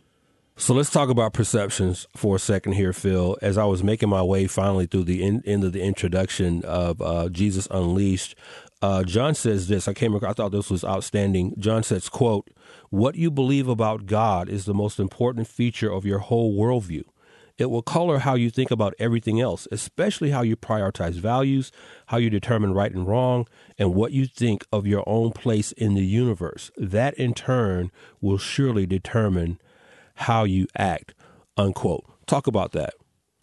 So 0.62 0.75
let's 0.75 0.91
talk 0.91 1.10
about 1.10 1.34
perceptions 1.34 2.06
for 2.15 2.36
a 2.36 2.39
second 2.39 2.74
here, 2.74 2.94
Phil. 2.94 3.36
As 3.41 3.58
I 3.58 3.65
was 3.65 3.84
making 3.84 4.10
my 4.10 4.22
way 4.22 4.46
finally 4.46 4.86
through 4.86 5.06
the 5.06 5.24
in, 5.24 5.41
end 5.44 5.63
of 5.63 5.74
the 5.74 5.82
introduction 5.82 6.63
of 6.65 7.01
uh, 7.01 7.30
Jesus 7.30 7.68
Unleashed, 7.72 8.36
uh, 8.80 9.01
John 9.01 9.34
says 9.34 9.70
this. 9.70 9.88
I 9.88 9.96
came. 9.96 10.13
across, 10.13 10.30
I 10.30 10.34
thought 10.36 10.51
this 10.51 10.70
was 10.70 10.86
outstanding. 10.86 11.56
John 11.58 11.82
says, 11.82 12.10
"quote 12.10 12.51
What 12.91 13.15
you 13.15 13.32
believe 13.32 13.68
about 13.68 14.06
God 14.06 14.50
is 14.50 14.65
the 14.65 14.74
most 14.75 15.00
important 15.00 15.48
feature 15.48 15.91
of 15.91 16.06
your 16.06 16.20
whole 16.20 16.56
worldview. 16.56 17.06
It 17.58 17.72
will 17.72 17.82
color 17.82 18.20
how 18.20 18.36
you 18.36 18.51
think 18.51 18.70
about 18.70 18.94
everything 19.00 19.41
else, 19.41 19.68
especially 19.72 20.30
how 20.30 20.44
you 20.44 20.56
prioritize 20.56 21.15
values, 21.15 21.72
how 22.06 22.18
you 22.18 22.30
determine 22.30 22.75
right 22.75 22.94
and 22.94 23.08
wrong, 23.08 23.48
and 23.80 23.96
what 23.96 24.12
you 24.12 24.27
think 24.27 24.68
of 24.72 24.86
your 24.86 25.03
own 25.08 25.32
place 25.32 25.72
in 25.72 25.96
the 25.96 26.06
universe. 26.06 26.70
That 26.77 27.15
in 27.15 27.34
turn 27.34 27.89
will 28.22 28.38
surely 28.38 28.86
determine 28.86 29.58
how 30.22 30.44
you 30.44 30.68
act. 30.78 31.13
Unquote. 31.58 32.06
Talk 32.28 32.48
about 32.48 32.72
that. 32.72 32.94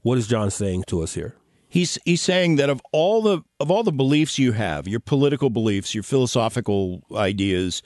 What 0.02 0.18
is 0.18 0.26
John 0.26 0.50
saying 0.50 0.84
to 0.88 1.02
us 1.02 1.14
here? 1.14 1.34
He's 1.70 1.98
he's 2.06 2.22
saying 2.22 2.56
that 2.56 2.70
of 2.70 2.80
all 2.92 3.20
the 3.20 3.42
of 3.60 3.70
all 3.70 3.82
the 3.82 3.92
beliefs 3.92 4.38
you 4.38 4.52
have, 4.52 4.88
your 4.88 5.00
political 5.00 5.50
beliefs, 5.50 5.94
your 5.94 6.02
philosophical 6.02 7.02
ideas, 7.14 7.82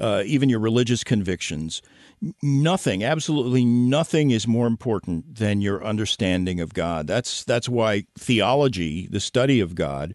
uh, 0.00 0.22
even 0.24 0.48
your 0.48 0.60
religious 0.60 1.04
convictions, 1.04 1.82
nothing, 2.42 3.04
absolutely 3.04 3.66
nothing, 3.66 4.30
is 4.30 4.48
more 4.48 4.66
important 4.66 5.36
than 5.36 5.60
your 5.60 5.84
understanding 5.84 6.60
of 6.60 6.72
God. 6.72 7.06
That's 7.06 7.44
that's 7.44 7.68
why 7.68 8.04
theology, 8.18 9.06
the 9.06 9.20
study 9.20 9.60
of 9.60 9.74
God, 9.74 10.14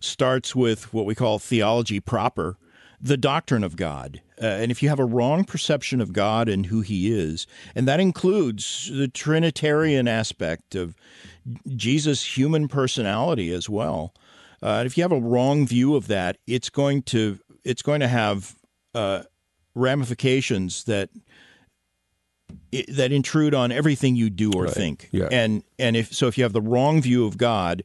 starts 0.00 0.56
with 0.56 0.94
what 0.94 1.04
we 1.04 1.14
call 1.14 1.38
theology 1.38 2.00
proper, 2.00 2.56
the 2.98 3.18
doctrine 3.18 3.64
of 3.64 3.76
God. 3.76 4.22
Uh, 4.42 4.46
and 4.46 4.72
if 4.72 4.82
you 4.82 4.88
have 4.88 4.98
a 4.98 5.04
wrong 5.04 5.44
perception 5.44 6.00
of 6.00 6.12
God 6.12 6.48
and 6.48 6.66
who 6.66 6.80
He 6.80 7.12
is, 7.12 7.46
and 7.74 7.86
that 7.86 8.00
includes 8.00 8.90
the 8.92 9.06
Trinitarian 9.06 10.08
aspect 10.08 10.74
of 10.74 10.96
Jesus' 11.68 12.36
human 12.36 12.68
personality 12.68 13.52
as 13.52 13.68
well. 13.68 14.12
Uh, 14.60 14.82
if 14.86 14.96
you 14.96 15.02
have 15.02 15.12
a 15.12 15.20
wrong 15.20 15.66
view 15.66 15.96
of 15.96 16.06
that, 16.08 16.38
it's 16.46 16.70
going 16.70 17.02
to 17.02 17.38
it's 17.64 17.82
going 17.82 18.00
to 18.00 18.08
have 18.08 18.56
uh, 18.94 19.22
ramifications 19.74 20.84
that 20.84 21.10
that 22.88 23.12
intrude 23.12 23.54
on 23.54 23.72
everything 23.72 24.16
you 24.16 24.30
do 24.30 24.50
or 24.54 24.64
right. 24.64 24.74
think. 24.74 25.08
Yeah. 25.12 25.28
And 25.30 25.62
and 25.78 25.96
if 25.96 26.12
so, 26.12 26.26
if 26.26 26.38
you 26.38 26.44
have 26.44 26.52
the 26.52 26.60
wrong 26.60 27.00
view 27.02 27.26
of 27.26 27.38
God, 27.38 27.82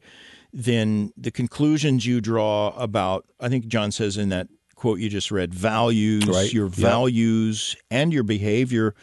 then 0.52 1.12
the 1.16 1.30
conclusions 1.30 2.06
you 2.06 2.20
draw 2.20 2.70
about 2.76 3.26
I 3.40 3.48
think 3.48 3.66
John 3.66 3.90
says 3.92 4.16
in 4.16 4.28
that 4.28 4.48
quote 4.78 5.00
you 5.00 5.08
just 5.08 5.30
read 5.30 5.52
values, 5.52 6.26
right. 6.26 6.52
your 6.52 6.68
values, 6.68 7.76
and 7.90 8.12
your 8.12 8.22
behavior 8.22 8.94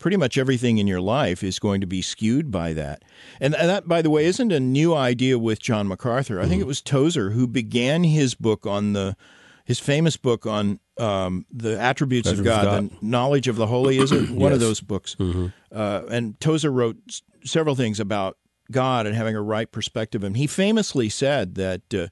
pretty 0.00 0.16
much 0.16 0.36
everything 0.36 0.78
in 0.78 0.86
your 0.86 1.00
life 1.00 1.44
is 1.44 1.58
going 1.58 1.80
to 1.80 1.86
be 1.86 2.02
skewed 2.02 2.50
by 2.50 2.72
that. 2.72 3.04
And 3.40 3.54
that, 3.54 3.86
by 3.86 4.02
the 4.02 4.10
way, 4.10 4.24
isn't 4.24 4.50
a 4.50 4.58
new 4.58 4.94
idea 4.94 5.38
with 5.38 5.60
John 5.60 5.86
MacArthur. 5.86 6.40
I 6.40 6.46
think 6.46 6.60
it 6.60 6.66
was 6.66 6.80
Tozer 6.80 7.30
who 7.30 7.46
began 7.46 8.02
his 8.02 8.34
book 8.34 8.66
on 8.66 8.94
the 8.94 9.16
his 9.64 9.78
famous 9.78 10.16
book 10.16 10.46
on 10.46 10.80
um, 10.98 11.46
the 11.52 11.80
attributes, 11.80 12.28
of 12.28 12.42
God, 12.42 12.64
God, 12.64 12.90
the 12.90 12.96
knowledge 13.00 13.46
of 13.46 13.54
the 13.54 13.68
holy. 13.68 13.98
Is 13.98 14.10
it 14.10 14.30
one 14.30 14.50
yes. 14.50 14.54
of 14.54 14.60
those 14.60 14.80
books? 14.80 15.14
Mm-hmm. 15.14 15.46
Uh, 15.70 16.02
and 16.10 16.40
Tozer 16.40 16.72
wrote 16.72 16.96
s- 17.08 17.22
several 17.44 17.76
things 17.76 18.00
about 18.00 18.36
God 18.72 19.06
and 19.06 19.14
having 19.14 19.36
a 19.36 19.42
right 19.42 19.70
perspective. 19.70 20.24
And 20.24 20.36
he 20.36 20.48
famously 20.48 21.08
said 21.08 21.54
that 21.54 21.94
uh, 21.94 22.08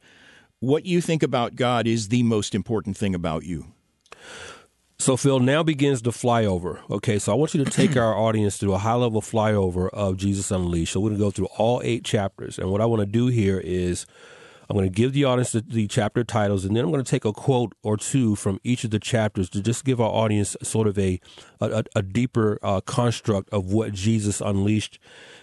what 0.60 0.84
you 0.84 1.00
think 1.00 1.22
about 1.22 1.56
God 1.56 1.86
is 1.86 2.08
the 2.08 2.22
most 2.22 2.54
important 2.54 2.96
thing 2.96 3.14
about 3.14 3.44
you. 3.44 3.66
So, 5.00 5.16
Phil, 5.16 5.38
now 5.38 5.62
begins 5.62 6.02
the 6.02 6.10
flyover. 6.10 6.80
Okay, 6.90 7.20
so 7.20 7.30
I 7.32 7.36
want 7.36 7.54
you 7.54 7.64
to 7.64 7.70
take 7.70 7.96
our 7.96 8.16
audience 8.16 8.56
through 8.56 8.74
a 8.74 8.78
high 8.78 8.94
level 8.94 9.20
flyover 9.20 9.88
of 9.90 10.16
Jesus 10.16 10.50
Unleashed. 10.50 10.92
So, 10.92 11.00
we're 11.00 11.10
going 11.10 11.20
to 11.20 11.24
go 11.24 11.30
through 11.30 11.48
all 11.56 11.80
eight 11.84 12.04
chapters. 12.04 12.58
And 12.58 12.70
what 12.70 12.80
I 12.80 12.86
want 12.86 13.00
to 13.00 13.06
do 13.06 13.28
here 13.28 13.60
is 13.60 14.06
I'm 14.68 14.76
going 14.76 14.90
to 14.90 14.94
give 14.94 15.12
the 15.12 15.24
audience 15.24 15.52
the, 15.52 15.60
the, 15.60 15.86
chapter 15.86 16.24
titles, 16.24 16.64
and 16.64 16.76
then 16.76 16.84
I'm 16.84 16.90
going 16.90 17.02
to 17.02 17.10
take 17.10 17.24
a 17.24 17.32
quote 17.32 17.74
or 17.84 17.96
two 17.96 18.34
from 18.34 18.58
each 18.64 18.82
of 18.82 18.90
the 18.90 18.98
chapters 18.98 19.48
to 19.50 19.62
just 19.62 19.84
give 19.84 20.00
our 20.00 20.10
audience 20.10 20.56
sort 20.62 20.88
of 20.88 20.98
a 20.98 21.20
a, 21.60 21.84
a 21.94 22.02
deeper 22.02 22.58
uh, 22.62 22.80
construct 22.80 23.48
of 23.50 23.72
what 23.72 23.92
Jesus 23.92 24.40
Unleashed 24.40 24.98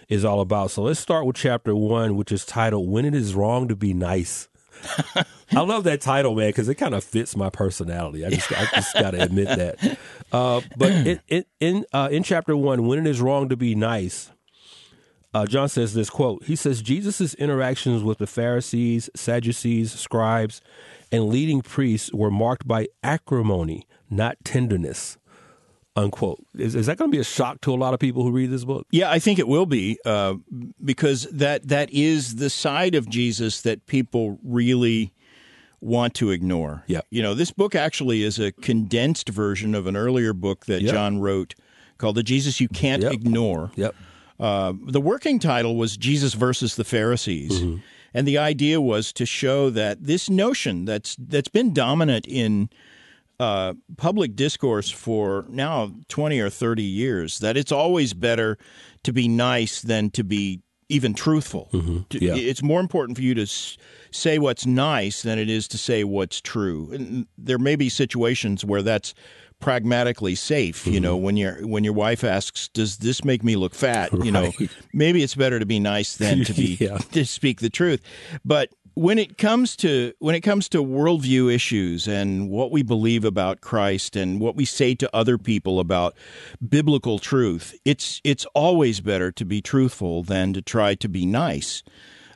is 0.08 0.22
all 0.24 0.42
about. 0.42 0.70
So, 0.70 0.82
let's 0.82 1.00
start 1.00 1.24
with 1.24 1.36
chapter 1.36 1.74
one, 1.74 2.14
which 2.14 2.30
is 2.30 2.44
titled 2.44 2.90
"When 2.90 3.06
It 3.06 3.14
Is 3.14 3.34
Wrong 3.34 3.68
to 3.68 3.74
Be 3.74 3.94
Nice." 3.94 4.48
I 5.52 5.60
love 5.60 5.84
that 5.84 6.00
title, 6.00 6.34
man, 6.34 6.48
because 6.48 6.68
it 6.68 6.74
kind 6.74 6.94
of 6.94 7.04
fits 7.04 7.36
my 7.36 7.50
personality. 7.50 8.24
I 8.24 8.30
just, 8.30 8.52
I 8.52 8.66
just 8.74 8.94
got 8.94 9.12
to 9.12 9.22
admit 9.22 9.46
that. 9.48 9.98
Uh, 10.32 10.60
but 10.76 10.90
in 11.06 11.20
in 11.28 11.44
in, 11.60 11.84
uh, 11.92 12.08
in, 12.10 12.22
chapter 12.22 12.56
one, 12.56 12.86
when 12.86 12.98
it 12.98 13.06
is 13.06 13.20
wrong 13.20 13.48
to 13.48 13.56
be 13.56 13.74
nice, 13.74 14.30
uh, 15.32 15.46
John 15.46 15.68
says 15.68 15.94
this 15.94 16.10
quote. 16.10 16.44
He 16.44 16.56
says 16.56 16.82
Jesus' 16.82 17.34
interactions 17.34 18.02
with 18.02 18.18
the 18.18 18.26
Pharisees, 18.26 19.08
Sadducees, 19.14 19.92
scribes, 19.92 20.60
and 21.12 21.28
leading 21.28 21.62
priests 21.62 22.12
were 22.12 22.30
marked 22.30 22.66
by 22.66 22.88
acrimony, 23.02 23.86
not 24.10 24.36
tenderness 24.44 25.16
unquote. 25.96 26.44
Is, 26.54 26.74
is 26.74 26.86
that 26.86 26.98
going 26.98 27.10
to 27.10 27.14
be 27.16 27.20
a 27.20 27.24
shock 27.24 27.60
to 27.62 27.72
a 27.72 27.76
lot 27.76 27.94
of 27.94 28.00
people 28.00 28.22
who 28.22 28.30
read 28.30 28.50
this 28.50 28.64
book? 28.64 28.86
Yeah, 28.90 29.10
I 29.10 29.18
think 29.18 29.38
it 29.38 29.48
will 29.48 29.66
be 29.66 29.98
uh, 30.04 30.34
because 30.84 31.24
that 31.32 31.68
that 31.68 31.90
is 31.90 32.36
the 32.36 32.50
side 32.50 32.94
of 32.94 33.08
Jesus 33.08 33.62
that 33.62 33.86
people 33.86 34.38
really 34.44 35.12
want 35.80 36.14
to 36.14 36.30
ignore. 36.30 36.84
Yeah. 36.86 37.00
You 37.10 37.22
know, 37.22 37.34
this 37.34 37.50
book 37.50 37.74
actually 37.74 38.22
is 38.22 38.38
a 38.38 38.52
condensed 38.52 39.28
version 39.28 39.74
of 39.74 39.86
an 39.86 39.96
earlier 39.96 40.32
book 40.32 40.66
that 40.66 40.82
Yep. 40.82 40.92
John 40.92 41.18
wrote 41.20 41.54
called 41.98 42.16
The 42.16 42.22
Jesus 42.22 42.60
You 42.60 42.68
Can't 42.68 43.02
Yep. 43.02 43.12
Ignore. 43.12 43.70
Yep. 43.76 43.94
Uh, 44.38 44.72
the 44.86 45.00
working 45.00 45.38
title 45.38 45.76
was 45.76 45.96
Jesus 45.96 46.34
versus 46.34 46.76
the 46.76 46.84
Pharisees. 46.84 47.62
And 48.12 48.26
the 48.26 48.38
idea 48.38 48.80
was 48.80 49.12
to 49.14 49.26
show 49.26 49.68
that 49.70 50.04
this 50.04 50.30
notion 50.30 50.84
that's 50.86 51.16
that's 51.18 51.48
been 51.48 51.74
dominant 51.74 52.26
in 52.26 52.70
uh, 53.38 53.74
public 53.96 54.34
discourse 54.36 54.90
for 54.90 55.44
now 55.48 55.92
20 56.08 56.40
or 56.40 56.50
30 56.50 56.82
years 56.82 57.38
that 57.40 57.56
it's 57.56 57.72
always 57.72 58.14
better 58.14 58.56
to 59.04 59.12
be 59.12 59.28
nice 59.28 59.82
than 59.82 60.10
to 60.10 60.24
be 60.24 60.60
even 60.88 61.14
truthful. 61.14 61.68
To- 62.10 62.24
Yeah. 62.24 62.34
It's 62.36 62.62
more 62.62 62.80
important 62.80 63.18
for 63.18 63.22
you 63.22 63.34
to 63.34 63.46
say 64.10 64.38
what's 64.38 64.64
nice 64.66 65.22
than 65.22 65.38
it 65.38 65.50
is 65.50 65.66
to 65.68 65.78
say 65.78 66.04
what's 66.04 66.40
true. 66.40 66.90
And 66.92 67.26
there 67.36 67.58
may 67.58 67.76
be 67.76 67.88
situations 67.88 68.64
where 68.64 68.82
that's 68.82 69.12
pragmatically 69.58 70.34
safe, 70.34 70.86
you 70.86 71.00
know, 71.00 71.16
when 71.16 71.36
your 71.36 71.66
when 71.66 71.82
your 71.82 71.94
wife 71.94 72.22
asks, 72.22 72.68
"Does 72.68 72.98
this 72.98 73.24
make 73.24 73.42
me 73.42 73.56
look 73.56 73.74
fat?" 73.74 74.12
you 74.22 74.30
know, 74.30 74.52
maybe 74.92 75.22
it's 75.22 75.34
better 75.34 75.58
to 75.58 75.64
be 75.66 75.80
nice 75.80 76.16
than 76.16 76.44
to 76.48 76.52
be 76.52 76.76
Yeah. 76.78 76.98
to 77.12 77.24
speak 77.24 77.60
the 77.60 77.70
truth. 77.70 78.00
But 78.44 78.68
when 78.96 79.18
it 79.18 79.36
comes 79.36 79.76
to 79.76 80.14
when 80.20 80.34
it 80.34 80.40
comes 80.40 80.70
to 80.70 80.82
worldview 80.82 81.54
issues 81.54 82.08
and 82.08 82.48
what 82.48 82.70
we 82.70 82.82
believe 82.82 83.26
about 83.26 83.60
Christ 83.60 84.16
and 84.16 84.40
what 84.40 84.56
we 84.56 84.64
say 84.64 84.94
to 84.94 85.14
other 85.14 85.36
people 85.36 85.78
about 85.78 86.16
biblical 86.66 87.18
truth, 87.18 87.78
it's 87.84 88.22
it's 88.24 88.46
always 88.54 89.02
better 89.02 89.30
to 89.30 89.44
be 89.44 89.60
truthful 89.60 90.22
than 90.22 90.54
to 90.54 90.62
try 90.62 90.94
to 90.94 91.08
be 91.10 91.26
nice. 91.26 91.82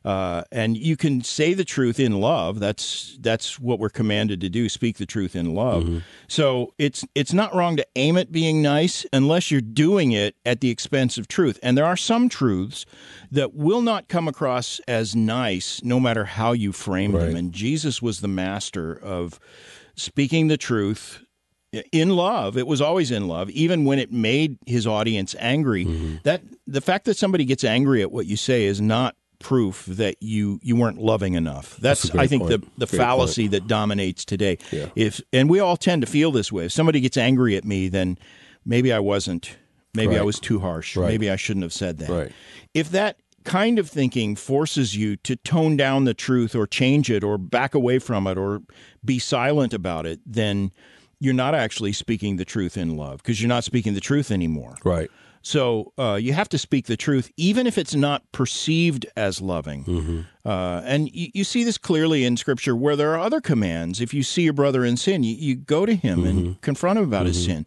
Uh, 0.04 0.44
and 0.50 0.76
you 0.78 0.96
can 0.96 1.22
say 1.22 1.52
the 1.52 1.64
truth 1.64 2.00
in 2.00 2.20
love. 2.20 2.58
That's 2.58 3.18
that's 3.20 3.60
what 3.60 3.78
we're 3.78 3.90
commanded 3.90 4.40
to 4.40 4.48
do. 4.48 4.68
Speak 4.68 4.96
the 4.96 5.04
truth 5.06 5.36
in 5.36 5.54
love. 5.54 6.02
So 6.26 6.72
it's 6.78 7.04
it's 7.14 7.32
not 7.34 7.54
wrong 7.54 7.76
to 7.76 7.86
aim 7.96 8.16
at 8.16 8.32
being 8.32 8.62
nice 8.62 9.04
unless 9.12 9.50
you're 9.50 9.60
doing 9.60 10.12
it 10.12 10.36
at 10.46 10.60
the 10.60 10.70
expense 10.70 11.18
of 11.18 11.28
truth. 11.28 11.58
And 11.62 11.76
there 11.76 11.84
are 11.84 11.96
some 11.98 12.28
truths 12.30 12.86
that 13.30 13.52
will 13.54 13.82
not 13.82 14.08
come 14.08 14.26
across 14.26 14.80
as 14.88 15.14
nice, 15.14 15.82
no 15.84 16.00
matter 16.00 16.24
how 16.24 16.52
you 16.52 16.72
frame 16.72 17.12
them. 17.12 17.36
And 17.36 17.52
Jesus 17.52 18.00
was 18.00 18.20
the 18.20 18.28
master 18.28 18.94
of 18.94 19.38
speaking 19.96 20.48
the 20.48 20.56
truth 20.56 21.22
in 21.92 22.10
love 22.10 22.56
it 22.56 22.66
was 22.66 22.80
always 22.80 23.12
in 23.12 23.28
love 23.28 23.48
even 23.50 23.84
when 23.84 24.00
it 24.00 24.10
made 24.10 24.58
his 24.66 24.88
audience 24.88 25.36
angry 25.38 25.84
Mm-hmm. 25.84 26.16
that 26.24 26.42
the 26.66 26.80
fact 26.80 27.04
that 27.04 27.16
somebody 27.16 27.44
gets 27.44 27.62
angry 27.62 28.02
at 28.02 28.10
what 28.10 28.26
you 28.26 28.34
say 28.36 28.64
is 28.64 28.80
not 28.80 29.14
proof 29.40 29.86
that 29.86 30.16
you 30.20 30.60
you 30.62 30.76
weren't 30.76 30.98
loving 30.98 31.34
enough 31.34 31.76
that's, 31.78 32.10
great 32.10 32.20
i 32.22 32.26
think 32.26 32.42
point. 32.42 32.60
the 32.60 32.68
the 32.78 32.86
Great 32.86 32.98
fallacy 32.98 33.46
that 33.48 33.66
dominates 33.66 34.24
today 34.24 34.58
Yeah. 34.70 34.86
if 34.94 35.20
and 35.32 35.48
we 35.50 35.58
all 35.60 35.76
tend 35.76 36.02
to 36.02 36.06
feel 36.06 36.30
this 36.30 36.52
way 36.52 36.66
if 36.66 36.72
somebody 36.72 37.00
gets 37.00 37.16
angry 37.16 37.56
at 37.56 37.64
me 37.64 37.88
then 37.88 38.18
maybe 38.64 38.92
i 38.92 38.98
wasn't 38.98 39.56
maybe 39.94 40.16
i 40.18 40.22
was 40.22 40.38
too 40.38 40.60
harsh 40.60 40.94
Right. 40.96 41.08
maybe 41.08 41.30
i 41.30 41.36
shouldn't 41.36 41.62
have 41.64 41.72
said 41.72 41.98
that 41.98 42.10
Right. 42.10 42.32
if 42.74 42.90
that 42.90 43.16
kind 43.44 43.78
of 43.78 43.88
thinking 43.88 44.36
forces 44.36 44.94
you 44.94 45.16
to 45.16 45.34
tone 45.36 45.74
down 45.74 46.04
the 46.04 46.12
truth 46.12 46.54
or 46.54 46.66
change 46.66 47.10
it 47.10 47.24
or 47.24 47.38
back 47.38 47.74
away 47.74 47.98
from 47.98 48.26
it 48.26 48.36
or 48.36 48.60
be 49.02 49.18
silent 49.18 49.72
about 49.72 50.04
it, 50.04 50.20
then 50.26 50.70
you're 51.20 51.32
not 51.32 51.54
actually 51.54 51.94
speaking 51.94 52.36
the 52.36 52.44
truth 52.44 52.76
in 52.76 52.96
love 52.98 53.16
because 53.22 53.40
you're 53.40 53.48
not 53.48 53.64
speaking 53.64 53.94
the 53.94 54.00
truth 54.00 54.30
anymore. 54.30 54.76
Right. 54.84 55.10
So 55.42 55.92
uh, 55.98 56.18
you 56.20 56.32
have 56.34 56.48
to 56.50 56.58
speak 56.58 56.86
the 56.86 56.96
truth, 56.96 57.30
even 57.36 57.66
if 57.66 57.78
it's 57.78 57.94
not 57.94 58.30
perceived 58.32 59.06
as 59.16 59.40
loving. 59.40 59.84
Mm-hmm. 59.84 60.20
Uh, 60.44 60.82
and 60.84 61.10
you, 61.14 61.28
you, 61.32 61.44
see 61.44 61.64
this 61.64 61.78
clearly 61.78 62.24
in 62.24 62.36
Scripture 62.36 62.76
where 62.76 62.96
there 62.96 63.12
are 63.14 63.18
other 63.18 63.40
commands. 63.40 64.00
If 64.00 64.12
you 64.12 64.22
see 64.22 64.42
your 64.42 64.52
brother 64.52 64.84
in 64.84 64.96
sin, 64.96 65.22
you, 65.22 65.34
you 65.34 65.56
go 65.56 65.86
to 65.86 65.94
him 65.94 66.20
mm-hmm. 66.20 66.28
and 66.28 66.60
confront 66.60 66.98
him 66.98 67.04
about 67.04 67.20
mm-hmm. 67.20 67.28
his 67.28 67.44
sin. 67.44 67.66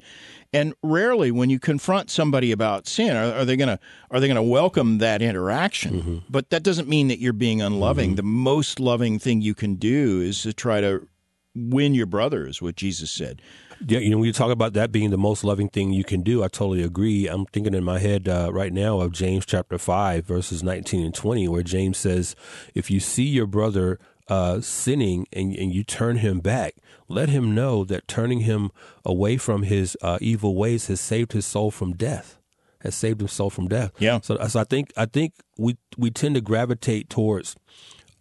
And 0.55 0.75
rarely, 0.83 1.31
when 1.31 1.49
you 1.49 1.59
confront 1.59 2.11
somebody 2.11 2.51
about 2.51 2.87
sin, 2.87 3.15
are, 3.15 3.33
are 3.39 3.45
they 3.45 3.55
gonna 3.55 3.79
are 4.11 4.19
they 4.19 4.27
gonna 4.27 4.43
welcome 4.43 4.99
that 4.99 5.23
interaction? 5.23 5.99
Mm-hmm. 5.99 6.17
But 6.29 6.51
that 6.51 6.61
doesn't 6.61 6.87
mean 6.87 7.07
that 7.07 7.19
you're 7.19 7.33
being 7.33 7.59
unloving. 7.59 8.11
Mm-hmm. 8.11 8.17
The 8.17 8.23
most 8.23 8.79
loving 8.79 9.17
thing 9.17 9.41
you 9.41 9.55
can 9.55 9.75
do 9.75 10.21
is 10.21 10.43
to 10.43 10.53
try 10.53 10.79
to 10.79 11.07
win 11.55 11.95
your 11.95 12.05
brother, 12.05 12.45
is 12.47 12.61
what 12.61 12.75
Jesus 12.75 13.09
said. 13.09 13.41
Yeah, 13.85 13.99
you 13.99 14.09
know, 14.11 14.17
when 14.17 14.27
you 14.27 14.33
talk 14.33 14.51
about 14.51 14.73
that 14.73 14.91
being 14.91 15.09
the 15.09 15.17
most 15.17 15.43
loving 15.43 15.69
thing 15.69 15.91
you 15.91 16.03
can 16.03 16.21
do, 16.21 16.43
I 16.43 16.47
totally 16.47 16.83
agree. 16.83 17.27
I'm 17.27 17.45
thinking 17.47 17.73
in 17.73 17.83
my 17.83 17.99
head 17.99 18.27
uh, 18.27 18.49
right 18.51 18.71
now 18.71 18.99
of 19.01 19.11
James 19.11 19.45
chapter 19.45 19.77
5, 19.77 20.25
verses 20.25 20.63
19 20.63 21.05
and 21.05 21.13
20, 21.13 21.47
where 21.47 21.63
James 21.63 21.97
says, 21.97 22.35
If 22.73 22.89
you 22.89 22.99
see 22.99 23.23
your 23.23 23.45
brother 23.45 23.99
uh, 24.27 24.61
sinning 24.61 25.27
and, 25.33 25.53
and 25.55 25.73
you 25.73 25.83
turn 25.83 26.17
him 26.17 26.39
back, 26.39 26.75
let 27.07 27.29
him 27.29 27.53
know 27.53 27.83
that 27.85 28.07
turning 28.07 28.41
him 28.41 28.71
away 29.03 29.37
from 29.37 29.63
his 29.63 29.97
uh, 30.01 30.17
evil 30.21 30.55
ways 30.55 30.87
has 30.87 31.01
saved 31.01 31.33
his 31.33 31.45
soul 31.45 31.71
from 31.71 31.93
death. 31.93 32.37
Has 32.81 32.95
saved 32.95 33.21
his 33.21 33.31
soul 33.31 33.49
from 33.49 33.67
death. 33.67 33.91
Yeah. 33.99 34.19
So, 34.21 34.37
so 34.47 34.59
I 34.59 34.65
think 34.65 34.91
I 34.97 35.05
think 35.05 35.33
we 35.57 35.77
we 35.97 36.11
tend 36.11 36.35
to 36.35 36.41
gravitate 36.41 37.09
towards 37.09 37.55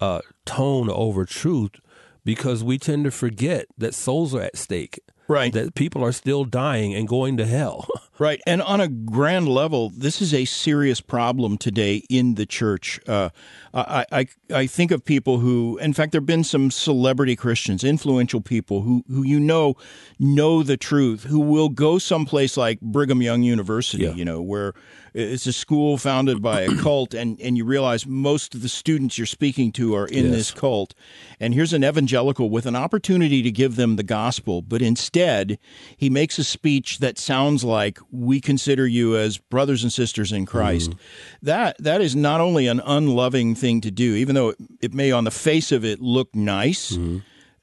uh, 0.00 0.20
tone 0.44 0.88
over 0.88 1.24
truth 1.24 1.80
because 2.24 2.62
we 2.62 2.78
tend 2.78 3.04
to 3.04 3.10
forget 3.10 3.66
that 3.76 3.92
souls 3.92 4.34
are 4.36 4.42
at 4.42 4.56
stake 4.56 5.00
Right. 5.32 5.52
That 5.52 5.74
people 5.74 6.04
are 6.04 6.12
still 6.12 6.44
dying 6.44 6.94
and 6.94 7.08
going 7.08 7.38
to 7.38 7.46
hell. 7.46 7.88
right. 8.22 8.40
And 8.46 8.62
on 8.62 8.80
a 8.80 8.88
grand 8.88 9.48
level, 9.48 9.90
this 9.90 10.22
is 10.22 10.32
a 10.32 10.44
serious 10.44 11.00
problem 11.00 11.58
today 11.58 12.04
in 12.08 12.36
the 12.36 12.46
church. 12.46 13.00
Uh, 13.06 13.30
I, 13.74 14.06
I, 14.12 14.26
I 14.54 14.66
think 14.66 14.90
of 14.90 15.04
people 15.04 15.38
who, 15.38 15.78
in 15.78 15.92
fact, 15.92 16.12
there 16.12 16.20
have 16.20 16.26
been 16.26 16.44
some 16.44 16.70
celebrity 16.70 17.36
Christians, 17.36 17.82
influential 17.82 18.40
people 18.40 18.82
who, 18.82 19.02
who 19.08 19.22
you 19.22 19.40
know 19.40 19.76
know 20.18 20.62
the 20.62 20.76
truth, 20.76 21.24
who 21.24 21.40
will 21.40 21.68
go 21.68 21.98
someplace 21.98 22.56
like 22.56 22.80
Brigham 22.80 23.22
Young 23.22 23.42
University, 23.42 24.04
yeah. 24.04 24.12
you 24.12 24.24
know, 24.24 24.40
where 24.40 24.74
it's 25.14 25.46
a 25.46 25.52
school 25.52 25.98
founded 25.98 26.40
by 26.42 26.62
a 26.62 26.76
cult, 26.82 27.14
and, 27.14 27.40
and 27.40 27.56
you 27.56 27.64
realize 27.64 28.06
most 28.06 28.54
of 28.54 28.62
the 28.62 28.68
students 28.68 29.18
you're 29.18 29.26
speaking 29.26 29.72
to 29.72 29.94
are 29.94 30.06
in 30.06 30.26
yes. 30.26 30.34
this 30.34 30.50
cult. 30.50 30.94
And 31.40 31.54
here's 31.54 31.72
an 31.72 31.84
evangelical 31.84 32.50
with 32.50 32.66
an 32.66 32.76
opportunity 32.76 33.42
to 33.42 33.50
give 33.50 33.76
them 33.76 33.96
the 33.96 34.02
gospel, 34.02 34.62
but 34.62 34.80
instead, 34.80 35.58
he 35.96 36.08
makes 36.08 36.38
a 36.38 36.44
speech 36.44 36.98
that 36.98 37.18
sounds 37.18 37.64
like 37.64 37.98
we 38.12 38.40
consider 38.40 38.86
you 38.86 39.16
as 39.16 39.38
brothers 39.38 39.82
and 39.82 39.92
sisters 39.92 40.30
in 40.30 40.46
Christ. 40.46 40.90
Mm-hmm. 40.90 41.46
That 41.46 41.78
that 41.78 42.00
is 42.00 42.14
not 42.14 42.40
only 42.40 42.68
an 42.68 42.80
unloving 42.84 43.54
thing 43.54 43.80
to 43.80 43.90
do, 43.90 44.14
even 44.14 44.34
though 44.34 44.50
it, 44.50 44.56
it 44.80 44.94
may 44.94 45.10
on 45.10 45.24
the 45.24 45.30
face 45.30 45.72
of 45.72 45.84
it 45.84 46.00
look 46.00 46.34
nice. 46.34 46.92
Mm-hmm. 46.92 47.18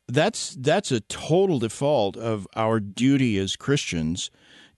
That's 0.08 0.56
that's 0.60 0.92
a 0.92 1.02
total 1.02 1.60
default 1.60 2.18
of 2.18 2.48
our 2.56 2.80
duty 2.80 3.38
as 3.38 3.56
Christians 3.56 4.32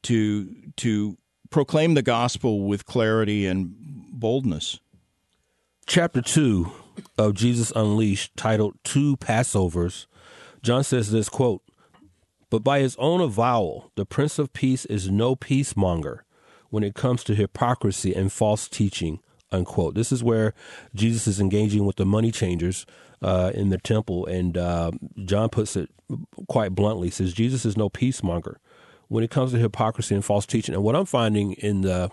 to 0.04 0.54
to 0.78 1.18
proclaim 1.50 1.94
the 1.94 2.02
gospel 2.02 2.68
with 2.68 2.86
clarity 2.86 3.46
and 3.46 3.74
boldness. 4.12 4.80
Chapter 5.88 6.22
2 6.22 6.72
of 7.18 7.34
Jesus 7.34 7.72
Unleashed, 7.76 8.36
titled 8.36 8.76
Two 8.84 9.18
Passovers, 9.18 10.06
John 10.62 10.84
says 10.84 11.12
this 11.12 11.30
quote, 11.30 11.62
But 12.52 12.64
by 12.66 12.82
his 12.82 12.96
own 12.98 13.22
avowal, 13.22 13.92
the 13.96 14.06
Prince 14.06 14.38
of 14.38 14.54
Peace 14.54 14.86
is 14.86 15.10
no 15.10 15.36
peacemonger 15.36 16.20
when 16.70 16.84
it 16.84 16.94
comes 16.94 17.24
to 17.24 17.34
hypocrisy 17.34 18.14
and 18.14 18.32
false 18.32 18.68
teaching, 18.68 19.22
unquote. 19.52 19.96
This 19.96 20.12
is 20.12 20.22
where 20.22 20.54
Jesus 20.94 21.28
is 21.28 21.40
engaging 21.40 21.86
with 21.86 21.96
the 21.96 22.06
money 22.06 22.30
changers 22.30 22.86
uh, 23.22 23.52
in 23.56 23.70
the 23.70 23.78
temple, 23.78 24.26
and 24.26 24.58
uh, 24.58 24.92
John 25.24 25.48
puts 25.48 25.78
it 25.78 25.90
quite 26.50 26.76
bluntly, 26.76 27.10
says 27.10 27.34
Jesus 27.34 27.66
is 27.66 27.78
no 27.78 27.90
peacemonger 27.90 28.58
when 29.08 29.24
it 29.24 29.32
comes 29.32 29.52
to 29.52 29.58
hypocrisy 29.58 30.14
and 30.14 30.24
false 30.24 30.46
teaching. 30.46 30.76
And 30.76 30.84
what 30.84 30.96
I'm 30.96 31.06
finding 31.06 31.54
in 31.54 31.82
the 31.82 32.12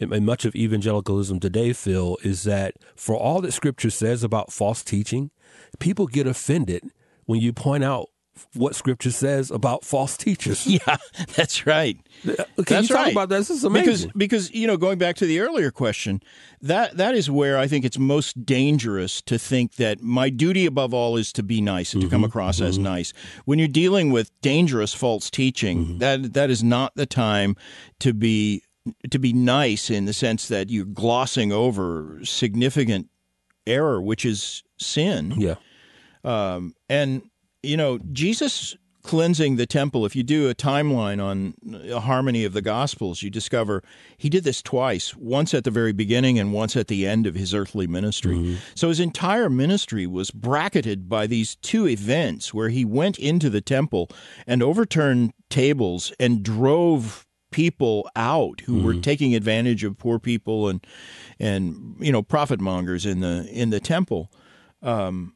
in 0.00 0.24
much 0.24 0.44
of 0.46 0.56
evangelicalism 0.56 1.38
today, 1.40 1.74
Phil, 1.74 2.16
is 2.24 2.42
that 2.44 2.74
for 2.96 3.14
all 3.14 3.40
that 3.42 3.52
Scripture 3.52 3.90
says 3.90 4.24
about 4.24 4.50
false 4.50 4.82
teaching, 4.82 5.30
people 5.78 6.06
get 6.06 6.26
offended 6.26 6.90
when 7.26 7.38
you 7.38 7.52
point 7.52 7.84
out 7.84 8.08
what 8.54 8.74
Scripture 8.74 9.10
says 9.10 9.50
about 9.50 9.84
false 9.84 10.16
teachers. 10.16 10.66
Yeah, 10.70 10.98
that's 11.34 11.66
right. 11.66 11.98
Can 12.22 12.36
that's 12.56 12.88
you 12.88 12.94
talk 12.94 13.04
right. 13.06 13.12
about 13.12 13.28
that? 13.30 13.38
This 13.38 13.50
is 13.50 13.64
amazing. 13.64 13.86
Because 13.86 14.06
because 14.16 14.54
you 14.54 14.66
know, 14.66 14.76
going 14.76 14.98
back 14.98 15.16
to 15.16 15.26
the 15.26 15.40
earlier 15.40 15.70
question, 15.70 16.20
that 16.60 16.96
that 16.96 17.14
is 17.14 17.28
where 17.28 17.58
I 17.58 17.66
think 17.66 17.84
it's 17.84 17.98
most 17.98 18.46
dangerous 18.46 19.20
to 19.22 19.36
think 19.38 19.76
that 19.76 20.00
my 20.00 20.30
duty 20.30 20.66
above 20.66 20.94
all 20.94 21.16
is 21.16 21.32
to 21.34 21.42
be 21.42 21.60
nice 21.60 21.92
and 21.92 22.02
mm-hmm. 22.02 22.08
to 22.08 22.14
come 22.14 22.24
across 22.24 22.56
mm-hmm. 22.56 22.66
as 22.66 22.78
nice. 22.78 23.12
When 23.46 23.58
you're 23.58 23.68
dealing 23.68 24.12
with 24.12 24.30
dangerous 24.42 24.94
false 24.94 25.28
teaching, 25.28 25.84
mm-hmm. 25.84 25.98
that 25.98 26.34
that 26.34 26.50
is 26.50 26.62
not 26.62 26.94
the 26.94 27.06
time 27.06 27.56
to 28.00 28.12
be 28.14 28.62
to 29.10 29.18
be 29.18 29.32
nice 29.32 29.90
in 29.90 30.04
the 30.04 30.12
sense 30.12 30.48
that 30.48 30.70
you're 30.70 30.84
glossing 30.84 31.50
over 31.52 32.20
significant 32.22 33.08
error, 33.66 34.00
which 34.00 34.24
is 34.24 34.62
sin. 34.78 35.34
Yeah. 35.36 35.56
Um, 36.22 36.74
and 36.88 37.22
you 37.62 37.76
know, 37.76 37.98
Jesus 38.12 38.76
cleansing 39.02 39.56
the 39.56 39.66
temple, 39.66 40.04
if 40.04 40.14
you 40.14 40.22
do 40.22 40.48
a 40.48 40.54
timeline 40.54 41.22
on 41.22 41.54
a 41.90 42.00
harmony 42.00 42.44
of 42.44 42.52
the 42.52 42.62
Gospels, 42.62 43.22
you 43.22 43.30
discover 43.30 43.82
he 44.18 44.28
did 44.28 44.44
this 44.44 44.62
twice, 44.62 45.16
once 45.16 45.54
at 45.54 45.64
the 45.64 45.70
very 45.70 45.92
beginning 45.92 46.38
and 46.38 46.52
once 46.52 46.76
at 46.76 46.88
the 46.88 47.06
end 47.06 47.26
of 47.26 47.34
his 47.34 47.54
earthly 47.54 47.86
ministry. 47.86 48.36
Mm-hmm. 48.36 48.56
So 48.74 48.88
his 48.88 49.00
entire 49.00 49.48
ministry 49.48 50.06
was 50.06 50.30
bracketed 50.30 51.08
by 51.08 51.26
these 51.26 51.56
two 51.56 51.88
events 51.88 52.52
where 52.52 52.68
he 52.68 52.84
went 52.84 53.18
into 53.18 53.48
the 53.48 53.60
temple 53.60 54.10
and 54.46 54.62
overturned 54.62 55.32
tables 55.48 56.12
and 56.20 56.42
drove 56.42 57.26
people 57.50 58.08
out 58.14 58.60
who 58.60 58.76
mm-hmm. 58.76 58.86
were 58.86 58.94
taking 58.94 59.34
advantage 59.34 59.82
of 59.82 59.98
poor 59.98 60.20
people 60.20 60.68
and 60.68 60.86
and 61.40 61.96
you 61.98 62.12
know 62.12 62.22
profit 62.22 62.60
mongers 62.60 63.04
in 63.04 63.18
the 63.18 63.48
in 63.50 63.70
the 63.70 63.80
temple 63.80 64.30
um, 64.82 65.34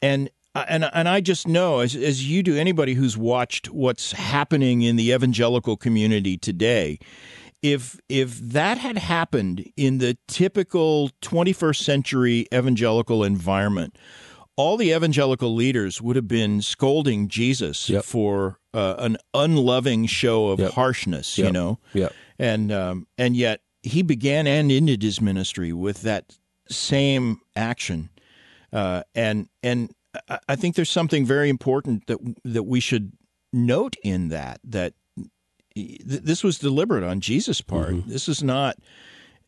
and 0.00 0.30
and 0.68 0.88
and 0.92 1.08
I 1.08 1.20
just 1.20 1.46
know 1.46 1.80
as 1.80 1.94
as 1.94 2.28
you 2.28 2.42
do 2.42 2.56
anybody 2.56 2.94
who's 2.94 3.16
watched 3.16 3.70
what's 3.70 4.12
happening 4.12 4.82
in 4.82 4.96
the 4.96 5.12
evangelical 5.12 5.76
community 5.76 6.36
today 6.36 6.98
if 7.62 7.98
if 8.08 8.38
that 8.38 8.78
had 8.78 8.98
happened 8.98 9.70
in 9.76 9.98
the 9.98 10.16
typical 10.28 11.10
21st 11.22 11.82
century 11.82 12.46
evangelical 12.52 13.24
environment 13.24 13.96
all 14.56 14.76
the 14.76 14.92
evangelical 14.92 15.54
leaders 15.54 16.00
would 16.00 16.16
have 16.16 16.28
been 16.28 16.62
scolding 16.62 17.28
Jesus 17.28 17.90
yep. 17.90 18.04
for 18.04 18.58
uh, 18.72 18.94
an 18.98 19.18
unloving 19.34 20.06
show 20.06 20.48
of 20.48 20.58
yep. 20.58 20.72
harshness, 20.72 21.36
yep. 21.36 21.46
you 21.46 21.52
know. 21.52 21.78
Yeah. 21.92 22.08
And 22.38 22.72
um, 22.72 23.06
and 23.18 23.36
yet 23.36 23.60
he 23.82 24.02
began 24.02 24.46
and 24.46 24.72
ended 24.72 25.02
his 25.02 25.20
ministry 25.20 25.72
with 25.72 26.02
that 26.02 26.38
same 26.68 27.40
action. 27.54 28.10
Uh, 28.72 29.02
and 29.14 29.48
and 29.62 29.94
I 30.48 30.56
think 30.56 30.74
there's 30.76 30.90
something 30.90 31.24
very 31.24 31.48
important 31.48 32.06
that 32.06 32.18
that 32.44 32.64
we 32.64 32.80
should 32.80 33.12
note 33.52 33.96
in 34.02 34.28
that 34.28 34.60
that 34.64 34.94
this 35.74 36.42
was 36.42 36.58
deliberate 36.58 37.04
on 37.04 37.20
Jesus' 37.20 37.60
part. 37.60 37.90
Mm-hmm. 37.90 38.10
This 38.10 38.28
is 38.28 38.42
not 38.42 38.76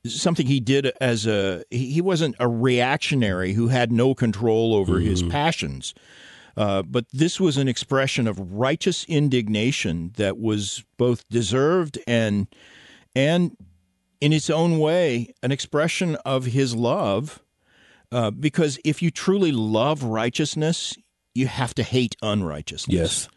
something 0.06 0.46
he 0.46 0.60
did 0.60 0.92
as 1.00 1.26
a 1.26 1.64
he 1.70 2.00
wasn't 2.00 2.36
a 2.38 2.48
reactionary 2.48 3.52
who 3.52 3.68
had 3.68 3.90
no 3.90 4.14
control 4.14 4.74
over 4.74 4.94
mm-hmm. 4.94 5.08
his 5.08 5.22
passions. 5.22 5.94
Uh, 6.56 6.82
but 6.82 7.06
this 7.12 7.38
was 7.38 7.56
an 7.56 7.68
expression 7.68 8.26
of 8.26 8.52
righteous 8.52 9.04
indignation 9.04 10.12
that 10.16 10.38
was 10.38 10.84
both 10.96 11.28
deserved 11.28 11.98
and 12.06 12.48
and 13.14 13.56
in 14.20 14.32
its 14.32 14.50
own 14.50 14.78
way 14.78 15.32
an 15.42 15.52
expression 15.52 16.16
of 16.24 16.46
his 16.46 16.74
love 16.74 17.40
uh, 18.12 18.30
because 18.30 18.78
if 18.84 19.02
you 19.02 19.10
truly 19.10 19.52
love 19.52 20.02
righteousness, 20.02 20.96
you 21.34 21.46
have 21.46 21.74
to 21.74 21.82
hate 21.82 22.16
unrighteousness. 22.22 22.94
Yes. 22.94 23.28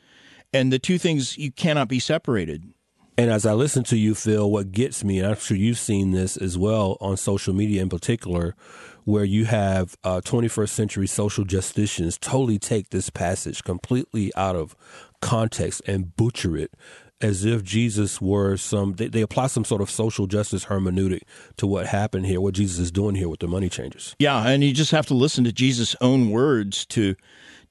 And 0.54 0.72
the 0.72 0.80
two 0.80 0.98
things 0.98 1.38
you 1.38 1.52
cannot 1.52 1.88
be 1.88 2.00
separated. 2.00 2.74
And 3.18 3.30
as 3.30 3.46
I 3.46 3.54
listen 3.54 3.84
to 3.86 3.98
you, 3.98 4.16
Phil, 4.16 4.50
what 4.50 4.72
gets 4.72 5.04
me, 5.04 5.20
and 5.20 5.28
I'm 5.28 5.36
sure 5.36 5.58
you've 5.58 5.78
seen 5.78 6.12
this 6.12 6.38
as 6.38 6.58
well 6.58 6.98
on 7.02 7.18
social 7.18 7.54
media 7.54 7.82
in 7.82 7.90
particular, 7.90 8.56
where 9.04 9.26
you 9.26 9.46
have 9.46 9.96
uh, 10.04 10.22
21st 10.24 10.70
century 10.70 11.08
social 11.08 11.44
justicians 11.44 12.20
totally 12.20 12.58
take 12.58 12.90
this 12.90 13.10
passage 13.10 13.64
completely 13.64 14.32
out 14.36 14.56
of 14.56 14.76
context 15.22 15.82
and 15.86 16.16
butcher 16.16 16.58
it 16.58 16.74
as 17.22 17.46
if 17.46 17.64
Jesus 17.64 18.22
were 18.22 18.58
some, 18.58 18.94
they, 18.94 19.08
they, 19.08 19.22
apply 19.22 19.48
some 19.48 19.66
sort 19.66 19.82
of 19.82 19.90
social 19.90 20.28
justice 20.28 20.66
hermeneutic 20.66 21.22
to 21.58 21.68
what 21.68 21.88
happened 21.88 22.26
here, 22.26 22.42
what 22.42 22.54
Jesus 22.54 22.80
is 22.80 22.92
doing 22.92 23.16
here 23.16 23.30
with 23.30 23.40
the 23.40 23.48
money 23.48 23.70
changers. 23.70 24.16
Yeah, 24.20 24.48
and 24.48 24.64
you 24.64 24.74
just 24.74 24.92
have 24.92 25.06
to 25.08 25.14
listen 25.14 25.44
to 25.44 25.52
Jesus' 25.52 25.96
own 26.02 26.30
words 26.30 26.86
to 26.88 27.16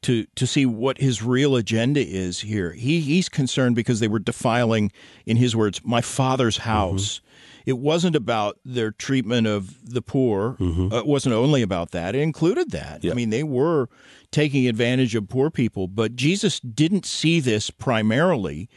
to 0.02 0.24
to 0.34 0.46
see 0.46 0.64
what 0.64 0.98
his 0.98 1.22
real 1.22 1.56
agenda 1.56 2.00
is 2.00 2.40
here. 2.40 2.72
He 2.72 3.00
he's 3.00 3.28
concerned 3.28 3.76
because 3.76 4.00
they 4.00 4.08
were 4.08 4.18
defiling, 4.18 4.92
in 5.26 5.36
his 5.36 5.54
words, 5.54 5.80
my 5.84 6.00
father's 6.00 6.58
house. 6.58 7.20
It 7.66 7.78
wasn't 7.78 8.16
about 8.16 8.58
their 8.64 8.90
treatment 8.90 9.46
of 9.46 9.92
the 9.92 10.00
poor. 10.00 10.56
Uh, 10.90 11.00
it 11.00 11.06
wasn't 11.06 11.34
only 11.34 11.60
about 11.60 11.90
that. 11.90 12.14
It 12.14 12.20
included 12.20 12.70
that. 12.70 13.04
I 13.12 13.14
mean, 13.14 13.28
they 13.28 13.42
were 13.42 13.88
taking 14.30 14.66
advantage 14.66 15.14
of 15.14 15.28
poor 15.28 15.50
people, 15.50 15.86
but 15.86 16.16
Jesus 16.16 16.58
didn't 16.60 17.04
see 17.04 17.38
this 17.38 17.70
primarily 17.70 18.68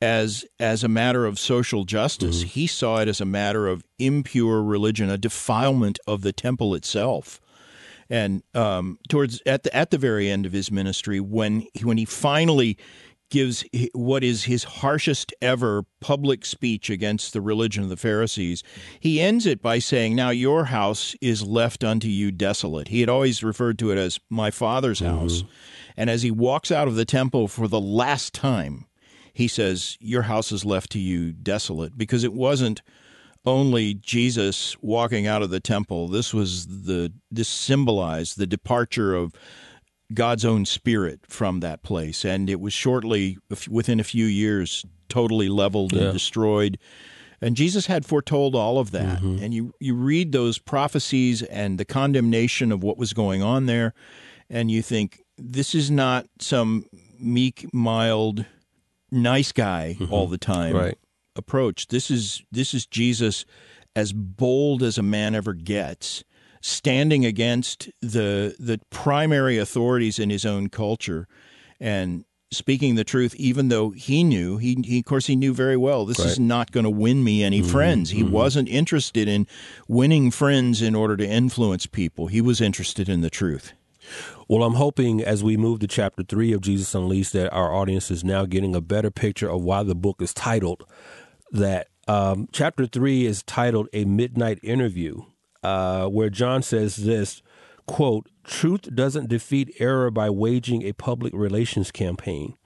as 0.00 0.44
as 0.58 0.82
a 0.82 0.88
matter 0.88 1.26
of 1.26 1.38
social 1.38 1.84
justice. 1.84 2.42
He 2.42 2.66
saw 2.66 2.98
it 2.98 3.08
as 3.08 3.20
a 3.20 3.26
matter 3.26 3.66
of 3.66 3.84
impure 3.98 4.62
religion, 4.62 5.10
a 5.10 5.18
defilement 5.18 5.98
of 6.06 6.22
the 6.22 6.32
temple 6.32 6.74
itself. 6.74 7.40
And 8.08 8.42
um, 8.54 8.98
towards 9.08 9.40
at 9.46 9.62
the 9.62 9.74
at 9.76 9.90
the 9.90 9.98
very 9.98 10.28
end 10.28 10.46
of 10.46 10.52
his 10.52 10.70
ministry, 10.70 11.20
when 11.20 11.66
he, 11.74 11.84
when 11.84 11.98
he 11.98 12.04
finally 12.04 12.76
gives 13.30 13.64
what 13.94 14.24
is 14.24 14.44
his 14.44 14.64
harshest 14.64 15.32
ever 15.40 15.84
public 16.00 16.44
speech 16.44 16.90
against 16.90 17.32
the 17.32 17.40
religion 17.40 17.84
of 17.84 17.88
the 17.88 17.96
Pharisees, 17.96 18.64
he 18.98 19.20
ends 19.20 19.46
it 19.46 19.62
by 19.62 19.78
saying, 19.78 20.16
"Now 20.16 20.30
your 20.30 20.64
house 20.64 21.14
is 21.20 21.44
left 21.44 21.84
unto 21.84 22.08
you 22.08 22.32
desolate." 22.32 22.88
He 22.88 22.98
had 22.98 23.08
always 23.08 23.44
referred 23.44 23.78
to 23.78 23.92
it 23.92 23.98
as 23.98 24.18
my 24.28 24.50
father's 24.50 24.98
house, 24.98 25.44
and 25.96 26.10
as 26.10 26.22
he 26.22 26.32
walks 26.32 26.72
out 26.72 26.88
of 26.88 26.96
the 26.96 27.04
temple 27.04 27.46
for 27.46 27.68
the 27.68 27.80
last 27.80 28.34
time, 28.34 28.86
he 29.32 29.48
says, 29.48 29.96
Your 30.00 30.22
house 30.22 30.52
is 30.52 30.64
left 30.64 30.90
to 30.92 30.98
you 30.98 31.32
desolate, 31.32 31.96
because 31.96 32.24
it 32.24 32.32
wasn't 32.32 32.82
only 33.46 33.94
Jesus 33.94 34.76
walking 34.82 35.26
out 35.26 35.42
of 35.42 35.50
the 35.50 35.60
temple. 35.60 36.08
This 36.08 36.34
was 36.34 36.66
the 36.84 37.12
this 37.30 37.48
symbolized 37.48 38.36
the 38.38 38.46
departure 38.46 39.14
of 39.14 39.32
God's 40.12 40.44
own 40.44 40.64
spirit 40.66 41.20
from 41.28 41.60
that 41.60 41.82
place, 41.82 42.24
and 42.24 42.50
it 42.50 42.60
was 42.60 42.72
shortly 42.72 43.38
within 43.68 44.00
a 44.00 44.04
few 44.04 44.26
years 44.26 44.84
totally 45.08 45.48
leveled 45.48 45.92
Yeah. 45.92 46.04
and 46.04 46.12
destroyed. 46.12 46.78
And 47.42 47.56
Jesus 47.56 47.86
had 47.86 48.04
foretold 48.04 48.54
all 48.54 48.78
of 48.78 48.90
that. 48.90 49.20
Mm-hmm. 49.22 49.42
And 49.42 49.54
you 49.54 49.72
you 49.80 49.94
read 49.94 50.32
those 50.32 50.58
prophecies 50.58 51.42
and 51.42 51.78
the 51.78 51.86
condemnation 51.86 52.70
of 52.72 52.82
what 52.82 52.98
was 52.98 53.12
going 53.14 53.42
on 53.42 53.64
there, 53.66 53.94
and 54.50 54.70
you 54.70 54.82
think 54.82 55.22
this 55.38 55.74
is 55.74 55.90
not 55.90 56.26
some 56.38 56.84
meek, 57.18 57.66
mild, 57.72 58.44
nice 59.10 59.52
guy 59.52 59.96
mm-hmm. 59.98 60.12
all 60.12 60.26
the 60.26 60.38
time 60.38 60.74
Right. 60.74 60.98
approach. 61.36 61.88
This 61.88 62.10
is 62.10 62.42
this 62.50 62.74
is 62.74 62.86
Jesus 62.86 63.44
as 63.96 64.12
bold 64.12 64.82
as 64.82 64.98
a 64.98 65.02
man 65.02 65.34
ever 65.34 65.52
gets, 65.52 66.24
standing 66.60 67.24
against 67.24 67.90
the 68.00 68.54
the 68.58 68.80
primary 68.90 69.58
authorities 69.58 70.18
in 70.18 70.30
his 70.30 70.44
own 70.44 70.68
culture 70.68 71.26
and 71.78 72.24
speaking 72.52 72.96
the 72.96 73.04
truth 73.04 73.32
even 73.36 73.68
though 73.68 73.90
he 73.90 74.24
knew 74.24 74.56
he, 74.56 74.76
he 74.84 74.98
of 74.98 75.04
course 75.04 75.26
he 75.26 75.36
knew 75.36 75.54
very 75.54 75.76
well 75.76 76.04
this 76.04 76.18
is 76.18 76.36
not 76.36 76.72
going 76.72 76.82
to 76.82 76.90
win 76.90 77.22
me 77.22 77.42
any 77.42 77.60
mm-hmm. 77.60 77.70
friends. 77.70 78.10
He 78.10 78.22
mm-hmm. 78.22 78.32
wasn't 78.32 78.68
interested 78.68 79.28
in 79.28 79.46
winning 79.86 80.30
friends 80.30 80.82
in 80.82 80.94
order 80.94 81.16
to 81.16 81.26
influence 81.26 81.86
people. 81.86 82.26
He 82.26 82.40
was 82.40 82.60
interested 82.60 83.08
in 83.08 83.20
the 83.20 83.30
truth 83.30 83.72
Well, 84.50 84.64
I'm 84.64 84.74
hoping 84.74 85.22
as 85.22 85.44
we 85.44 85.56
move 85.56 85.78
to 85.78 85.86
chapter 85.86 86.24
three 86.24 86.52
of 86.52 86.60
Jesus 86.60 86.92
Unleashed 86.92 87.34
that 87.34 87.52
our 87.52 87.72
audience 87.72 88.10
is 88.10 88.24
now 88.24 88.46
getting 88.46 88.74
a 88.74 88.80
better 88.80 89.08
picture 89.08 89.48
of 89.48 89.62
why 89.62 89.84
the 89.84 89.94
book 89.94 90.20
is 90.20 90.34
titled 90.34 90.84
that. 91.52 91.86
Um, 92.08 92.48
chapter 92.50 92.88
three 92.88 93.26
is 93.26 93.44
titled 93.44 93.86
A 93.92 94.04
Midnight 94.04 94.58
Interview, 94.64 95.22
uh, 95.62 96.06
where 96.06 96.30
John 96.30 96.62
says 96.62 96.96
this 96.96 97.42
quote, 97.86 98.28
Truth 98.42 98.92
doesn't 98.92 99.28
defeat 99.28 99.72
error 99.78 100.10
by 100.10 100.30
waging 100.30 100.82
a 100.82 100.94
public 100.94 101.32
relations 101.32 101.92
campaign. 101.92 102.56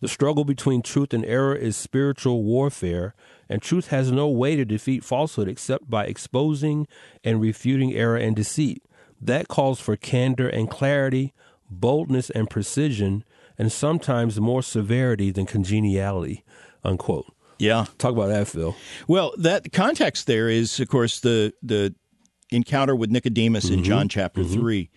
The 0.00 0.06
struggle 0.06 0.44
between 0.44 0.80
truth 0.80 1.12
and 1.12 1.24
error 1.24 1.56
is 1.56 1.76
spiritual 1.76 2.44
warfare, 2.44 3.16
and 3.48 3.60
truth 3.60 3.88
has 3.88 4.12
no 4.12 4.28
way 4.28 4.54
to 4.54 4.64
defeat 4.64 5.02
falsehood 5.02 5.48
except 5.48 5.90
by 5.90 6.04
exposing 6.04 6.86
and 7.24 7.40
refuting 7.40 7.94
error 7.94 8.16
and 8.16 8.36
deceit. 8.36 8.85
That 9.20 9.48
calls 9.48 9.80
for 9.80 9.96
candor 9.96 10.48
and 10.48 10.70
clarity, 10.70 11.32
boldness 11.70 12.30
and 12.30 12.48
precision, 12.48 13.24
and 13.58 13.72
sometimes 13.72 14.40
more 14.40 14.62
severity 14.62 15.30
than 15.30 15.46
congeniality. 15.46 16.44
Unquote. 16.84 17.26
yeah 17.58 17.86
Talk 17.98 18.12
about 18.12 18.28
that, 18.28 18.46
Phil. 18.46 18.76
Well, 19.08 19.32
that 19.38 19.72
context 19.72 20.26
there 20.26 20.48
is, 20.48 20.78
of 20.78 20.88
course, 20.88 21.20
the 21.20 21.52
the 21.62 21.94
encounter 22.50 22.94
with 22.94 23.10
Nicodemus 23.10 23.68
in 23.68 23.76
mm-hmm. 23.76 23.84
John 23.84 24.08
chapter 24.08 24.42
mm-hmm. 24.42 24.54
three, 24.54 24.90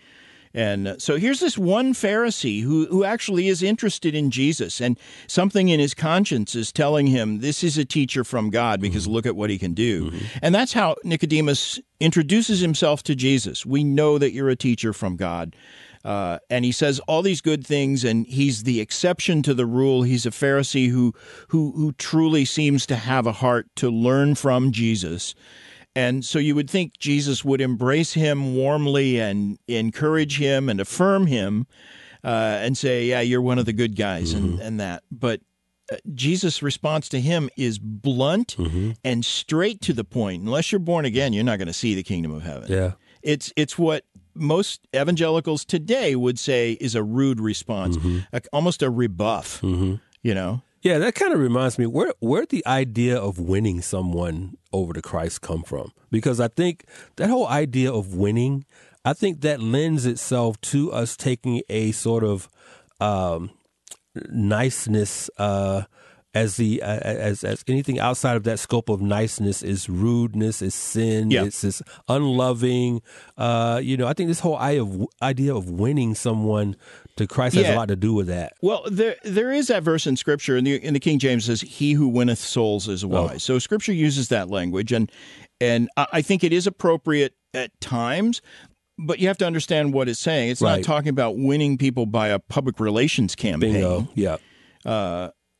and 0.53 0.95
so 0.97 1.17
here's 1.17 1.39
this 1.39 1.57
one 1.57 1.93
Pharisee 1.93 2.63
who 2.63 2.88
who 2.88 3.03
actually 3.03 3.47
is 3.47 3.62
interested 3.62 4.15
in 4.15 4.31
Jesus, 4.31 4.81
and 4.81 4.97
something 5.27 5.69
in 5.69 5.79
his 5.79 5.93
conscience 5.93 6.55
is 6.55 6.71
telling 6.71 7.07
him 7.07 7.39
this 7.39 7.63
is 7.63 7.77
a 7.77 7.85
teacher 7.85 8.23
from 8.23 8.49
God 8.49 8.81
because 8.81 9.07
look 9.07 9.25
at 9.25 9.35
what 9.35 9.49
he 9.49 9.57
can 9.57 9.73
do, 9.73 10.12
and 10.41 10.53
that's 10.55 10.73
how 10.73 10.95
Nicodemus 11.03 11.79
introduces 11.99 12.59
himself 12.59 13.03
to 13.03 13.15
Jesus. 13.15 13.65
We 13.65 13.83
know 13.83 14.17
that 14.17 14.31
you're 14.31 14.49
a 14.49 14.55
teacher 14.55 14.93
from 14.93 15.15
God. 15.15 15.55
Uh, 16.05 16.39
and 16.49 16.63
he 16.63 16.71
says 16.71 16.99
all 17.07 17.21
these 17.21 17.41
good 17.41 17.65
things, 17.67 18.05
and 18.05 18.25
he's 18.25 18.63
the 18.63 18.79
exception 18.79 19.43
to 19.43 19.53
the 19.53 19.65
rule. 19.65 20.03
He's 20.03 20.25
a 20.25 20.31
Pharisee 20.31 20.89
who, 20.89 21.13
who, 21.49 21.73
who 21.73 21.91
truly 21.93 22.45
seems 22.45 22.85
to 22.85 22.95
have 22.95 23.27
a 23.27 23.33
heart 23.33 23.67
to 23.75 23.89
learn 23.89 24.35
from 24.35 24.71
Jesus. 24.71 25.35
And 25.95 26.23
so 26.23 26.39
you 26.39 26.56
would 26.56 26.69
think 26.69 26.97
Jesus 26.97 27.43
would 27.43 27.62
embrace 27.62 28.13
him 28.13 28.56
warmly 28.56 29.19
and 29.19 29.58
encourage 29.67 30.38
him 30.38 30.69
and 30.69 30.80
affirm 30.80 31.28
him 31.28 31.67
uh, 32.23 32.60
and 32.62 32.78
say, 32.78 33.06
Yeah, 33.06 33.21
you're 33.21 33.41
one 33.41 33.60
of 33.60 33.65
the 33.65 33.73
good 33.73 33.95
guys, 33.95 34.34
and, 34.34 34.60
and 34.60 34.80
that. 34.80 35.04
But 35.12 35.41
uh, 35.91 35.97
Jesus' 36.13 36.62
response 36.62 37.10
to 37.10 37.19
him 37.19 37.49
is 37.58 37.80
blunt 37.80 38.56
and 39.04 39.25
straight 39.25 39.82
to 39.82 39.93
the 39.93 40.04
point. 40.04 40.43
Unless 40.43 40.71
you're 40.71 40.80
born 40.80 41.06
again, 41.06 41.34
you're 41.34 41.43
not 41.43 41.58
going 41.58 41.67
to 41.67 41.73
see 41.73 41.95
the 41.95 42.04
kingdom 42.04 42.32
of 42.32 42.43
heaven. 42.43 42.71
Yeah. 42.71 42.91
It's 43.23 43.52
it's 43.58 43.78
what 43.78 44.06
most 44.36 44.88
evangelicals 44.95 45.65
today 45.65 46.15
would 46.15 46.39
say 46.39 46.73
is 46.73 46.95
a 46.95 47.04
rude 47.04 47.41
response, 47.41 47.97
a, 48.32 48.41
almost 48.54 48.82
a 48.84 48.89
rebuff. 48.89 49.62
You 50.21 50.34
know, 50.36 50.62
Yeah, 50.81 50.97
that 50.99 51.15
kind 51.15 51.33
of 51.33 51.39
reminds 51.39 51.77
me 51.77 51.85
where 51.85 52.13
where 52.19 52.45
the 52.45 52.65
idea 52.65 53.17
of 53.17 53.37
winning 53.37 53.81
someone 53.81 54.57
over 54.71 54.93
to 54.93 55.01
Christ 55.01 55.41
come 55.41 55.63
from? 55.63 55.91
Because 56.09 56.39
I 56.39 56.47
think 56.47 56.85
that 57.17 57.29
whole 57.29 57.47
idea 57.47 57.91
of 57.91 58.15
winning, 58.15 58.65
I 59.03 59.13
think 59.13 59.41
that 59.41 59.59
lends 59.59 60.05
itself 60.05 60.59
to 60.61 60.91
us 60.93 61.17
taking 61.17 61.61
a 61.69 61.91
sort 61.91 62.23
of 62.23 62.47
um, 63.01 63.51
niceness 64.29 65.29
uh, 65.37 65.83
as 66.39 66.58
the 66.58 66.82
uh, 66.82 66.99
as 66.99 67.43
as 67.43 67.63
anything 67.67 67.99
outside 67.99 68.36
of 68.38 68.43
that 68.43 68.60
scope 68.60 68.89
of 68.89 69.02
niceness 69.02 69.62
is 69.62 69.89
rudeness, 69.89 70.62
is 70.62 70.73
sin, 70.73 71.32
Yeah. 71.32 71.43
it's 71.45 71.62
this 71.62 71.82
unloving. 72.08 73.02
Uh, 73.38 73.80
you 73.84 73.97
know, 73.97 74.08
I 74.08 74.13
think 74.13 74.28
this 74.30 74.39
whole 74.39 74.58
idea 74.58 74.84
of 74.84 75.06
idea 75.21 75.56
of 75.56 75.69
winning 75.69 76.15
someone 76.15 76.75
to 77.17 77.28
Christ 77.28 77.56
has 77.56 77.67
a 77.67 77.75
lot 77.75 77.88
to 77.89 77.95
do 77.95 78.13
with 78.13 78.28
that. 78.28 78.54
Well, 78.62 78.84
there 78.89 79.15
there 79.23 79.52
is 79.52 79.67
that 79.67 79.84
verse 79.84 80.08
in 80.08 80.15
Scripture, 80.15 80.56
in 80.58 80.63
the 80.63 80.75
in 80.84 80.93
the 80.93 80.99
King 80.99 81.19
James 81.19 81.45
says, 81.45 81.62
"He 81.62 81.93
who 81.93 82.08
winneth 82.08 82.39
souls 82.39 82.88
is 82.88 83.06
wise." 83.06 83.43
So 83.43 83.60
Scripture 83.60 83.93
uses 83.93 84.30
that 84.30 84.49
language, 84.49 84.91
and 84.91 85.12
and 85.62 85.89
I 85.97 86.21
think 86.21 86.43
it 86.43 86.54
is 86.54 86.65
appropriate 86.67 87.34
at 87.54 87.80
times. 87.82 88.41
But 89.02 89.19
you 89.19 89.28
have 89.30 89.38
to 89.38 89.45
understand 89.47 89.93
what 89.93 90.10
it's 90.10 90.19
saying. 90.19 90.49
It's 90.52 90.62
not 90.62 90.84
talking 90.84 91.10
about 91.10 91.38
winning 91.38 91.78
people 91.78 92.06
by 92.06 92.28
a 92.30 92.39
public 92.39 92.80
relations 92.82 93.34
campaign. 93.36 93.73
Bingo. 93.73 94.08
Yeah. 94.13 94.38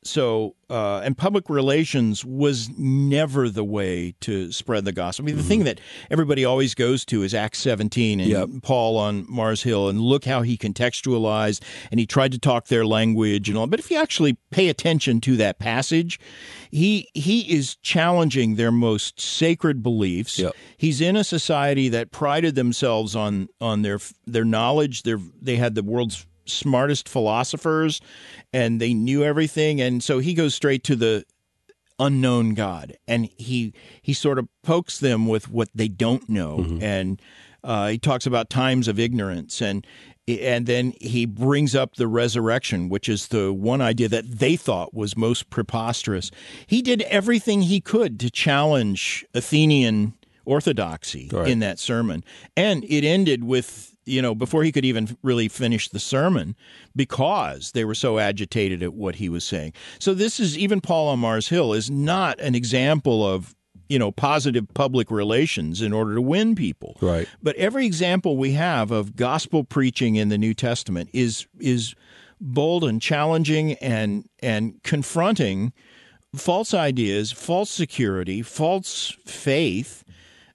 So, 0.10 0.56
uh, 0.70 1.02
and 1.04 1.16
public 1.16 1.50
relations 1.50 2.26
was 2.26 2.70
never 2.78 3.48
the 3.48 3.64
way 3.64 4.16
to 4.22 4.52
spread 4.52 4.86
the 4.86 4.92
gospel. 4.92 5.24
I 5.24 5.28
mean, 5.28 5.38
the 5.38 5.44
thing 5.44 5.66
that 5.66 5.80
everybody 6.10 6.44
always 6.44 6.74
goes 6.74 7.06
to 7.06 7.22
is 7.22 7.34
Acts 7.36 7.60
17 7.60 8.20
and 8.20 8.30
Yep. 8.30 8.50
Paul 8.64 8.98
on 8.98 9.26
Mars 9.30 9.64
Hill, 9.64 9.88
and 9.88 10.02
look 10.02 10.26
how 10.26 10.42
he 10.42 10.58
contextualized 10.58 11.62
and 11.92 12.00
he 12.00 12.08
tried 12.08 12.32
to 12.32 12.40
talk 12.40 12.68
their 12.68 12.86
language 12.86 13.50
and 13.50 13.58
all. 13.58 13.68
But 13.68 13.80
if 13.80 13.92
you 13.92 13.98
actually 13.98 14.38
pay 14.50 14.70
attention 14.70 15.22
to 15.22 15.38
that 15.38 15.60
passage, 15.60 16.20
he 16.72 17.08
he 17.14 17.42
is 17.54 17.76
challenging 17.78 18.56
their 18.56 18.72
most 18.72 19.20
sacred 19.20 19.84
beliefs. 19.84 20.40
Yep. 20.40 20.54
He's 20.78 21.02
in 21.02 21.16
a 21.16 21.24
society 21.24 21.90
that 21.90 22.12
prided 22.12 22.56
themselves 22.56 23.16
on 23.16 23.50
on 23.62 23.84
their 23.84 24.00
their 24.26 24.46
knowledge. 24.46 25.04
Their 25.04 25.20
they 25.40 25.58
had 25.58 25.76
the 25.76 25.84
world's 25.84 26.26
smartest 26.50 27.08
philosophers 27.08 28.02
and 28.54 28.80
they 28.82 28.94
knew 28.94 29.24
everything 29.24 29.80
and 29.80 30.04
so 30.04 30.20
he 30.20 30.34
goes 30.34 30.54
straight 30.56 30.84
to 30.84 30.96
the 30.96 31.24
unknown 32.00 32.54
god 32.54 32.96
and 33.08 33.26
he 33.38 33.74
he 34.02 34.14
sort 34.14 34.40
of 34.40 34.48
pokes 34.64 35.00
them 35.00 35.28
with 35.28 35.50
what 35.50 35.68
they 35.76 35.88
don't 35.88 36.30
know 36.30 36.78
and 36.82 37.22
uh, 37.62 37.90
he 37.90 37.98
talks 37.98 38.26
about 38.26 38.50
times 38.50 38.88
of 38.88 38.98
ignorance 38.98 39.62
and 39.62 39.86
and 40.28 40.66
then 40.66 40.94
he 41.02 41.26
brings 41.26 41.76
up 41.76 41.96
the 41.96 42.08
resurrection 42.08 42.88
which 42.88 43.10
is 43.10 43.28
the 43.28 43.52
one 43.52 43.82
idea 43.82 44.08
that 44.08 44.24
they 44.40 44.56
thought 44.56 44.94
was 44.94 45.18
most 45.18 45.50
preposterous 45.50 46.32
he 46.68 46.82
did 46.82 47.02
everything 47.04 47.64
he 47.64 47.82
could 47.82 48.18
to 48.20 48.30
challenge 48.30 49.26
athenian 49.34 50.14
orthodoxy 50.46 51.30
Right. 51.32 51.48
in 51.50 51.60
that 51.60 51.78
sermon. 51.78 52.24
And 52.58 52.84
it 52.86 53.04
ended 53.04 53.44
with, 53.44 53.89
you 54.10 54.22
know, 54.22 54.34
before 54.34 54.64
he 54.64 54.72
could 54.72 54.86
even 54.86 55.18
really 55.24 55.48
finish 55.48 55.90
the 55.90 56.00
sermon 56.00 56.56
because 56.96 57.72
they 57.72 57.86
were 57.86 57.96
so 57.96 58.20
agitated 58.20 58.82
at 58.82 58.94
what 58.94 59.16
he 59.16 59.30
was 59.30 59.44
saying. 59.44 59.74
So 60.00 60.14
this 60.14 60.40
is 60.40 60.58
even 60.58 60.82
Paul 60.82 61.10
on 61.10 61.20
Mars 61.20 61.50
Hill 61.50 61.74
is 61.74 61.90
not 61.90 62.40
an 62.40 62.56
example 62.56 63.26
of, 63.26 63.56
you 63.88 64.00
know, 64.00 64.12
positive 64.12 64.66
public 64.74 65.10
relations 65.12 65.82
in 65.82 65.94
order 65.94 66.16
to 66.16 66.22
win 66.22 66.56
people. 66.56 66.98
Right. 67.02 67.28
But 67.42 67.56
every 67.56 67.86
example 67.86 68.38
we 68.38 68.54
have 68.54 68.92
of 68.92 69.16
gospel 69.16 69.64
preaching 69.64 70.16
in 70.16 70.30
the 70.30 70.38
New 70.38 70.54
Testament 70.54 71.10
is 71.14 71.48
is 71.60 71.96
bold 72.42 72.84
and 72.84 73.02
challenging 73.02 73.74
and 73.76 74.28
and 74.42 74.82
confronting 74.84 75.74
false 76.36 76.74
ideas, 76.74 77.32
false 77.32 77.70
security, 77.70 78.42
false 78.42 79.16
faith. 79.26 80.04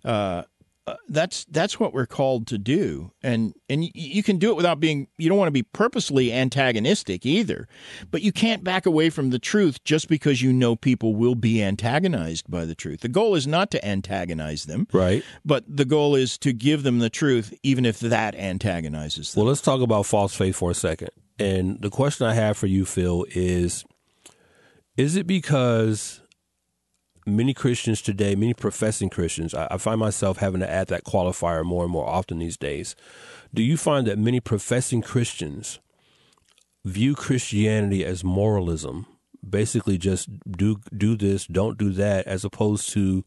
Uh, 0.05 0.43
uh, 0.87 0.97
that's 1.09 1.47
that's 1.47 1.81
what 1.81 1.95
we're 1.95 2.05
called 2.05 2.47
to 2.49 2.59
do, 2.59 3.11
and 3.23 3.55
and 3.71 3.89
you 3.95 4.23
can 4.23 4.37
do 4.37 4.51
it 4.51 4.55
without 4.55 4.81
being. 4.81 5.09
You 5.17 5.31
don't 5.31 5.39
want 5.39 5.47
to 5.49 5.53
be 5.53 5.63
purposely 5.63 6.31
antagonistic 6.31 7.25
either, 7.25 7.67
but 8.11 8.21
you 8.21 8.33
can't 8.33 8.63
back 8.63 8.85
away 8.85 9.09
from 9.09 9.31
the 9.31 9.39
truth 9.39 9.83
just 9.85 10.09
because 10.09 10.43
you 10.43 10.53
know 10.53 10.77
people 10.77 11.15
will 11.15 11.35
be 11.37 11.63
antagonized 11.63 12.51
by 12.51 12.67
the 12.67 12.75
truth. 12.75 13.01
The 13.01 13.09
goal 13.09 13.35
is 13.35 13.47
not 13.47 13.71
to 13.71 13.83
antagonize 13.87 14.65
them, 14.65 14.87
Right. 14.93 15.25
but 15.43 15.65
the 15.67 15.87
goal 15.87 16.15
is 16.15 16.37
to 16.39 16.53
give 16.53 16.83
them 16.83 16.99
the 16.99 17.09
truth, 17.11 17.55
even 17.63 17.87
if 17.87 17.99
that 18.01 18.35
antagonizes 18.35 19.33
them. 19.33 19.41
Well, 19.41 19.49
let's 19.49 19.63
talk 19.63 19.81
about 19.81 20.05
false 20.05 20.35
faith 20.35 20.57
for 20.57 20.71
a 20.71 20.75
second. 20.75 21.09
And 21.39 21.81
the 21.81 21.91
question 21.91 22.27
I 22.27 22.35
have 22.35 22.59
for 22.59 22.67
you, 22.67 22.85
Phil, 22.85 23.25
is 23.31 23.87
is 24.99 25.17
it 25.17 25.27
because 25.27 26.21
many 27.27 27.55
Christians 27.55 28.03
today, 28.03 28.35
many 28.35 28.55
professing 28.55 29.11
Christians, 29.11 29.55
I, 29.55 29.69
I 29.71 29.79
find 29.79 29.99
myself 29.99 30.39
having 30.39 30.61
to 30.61 30.71
add 30.71 30.89
that 30.89 31.05
qualifier 31.05 31.65
more 31.65 31.85
and 31.85 31.93
more 31.93 32.09
often 32.09 32.39
these 32.39 32.57
days. 32.57 32.95
Do 33.53 33.63
you 33.63 33.77
find 33.77 34.07
that 34.07 34.19
many 34.19 34.41
professing 34.41 35.03
Christians 35.03 35.79
view 36.85 37.15
Christianity 37.15 38.05
as 38.05 38.25
moralism? 38.25 39.07
Basically, 39.49 39.99
just 39.99 40.29
do 40.51 40.81
do 40.97 41.17
this, 41.17 41.47
don't 41.47 41.77
do 41.77 41.91
that, 41.93 42.27
as 42.27 42.45
opposed 42.45 42.89
to 42.91 43.25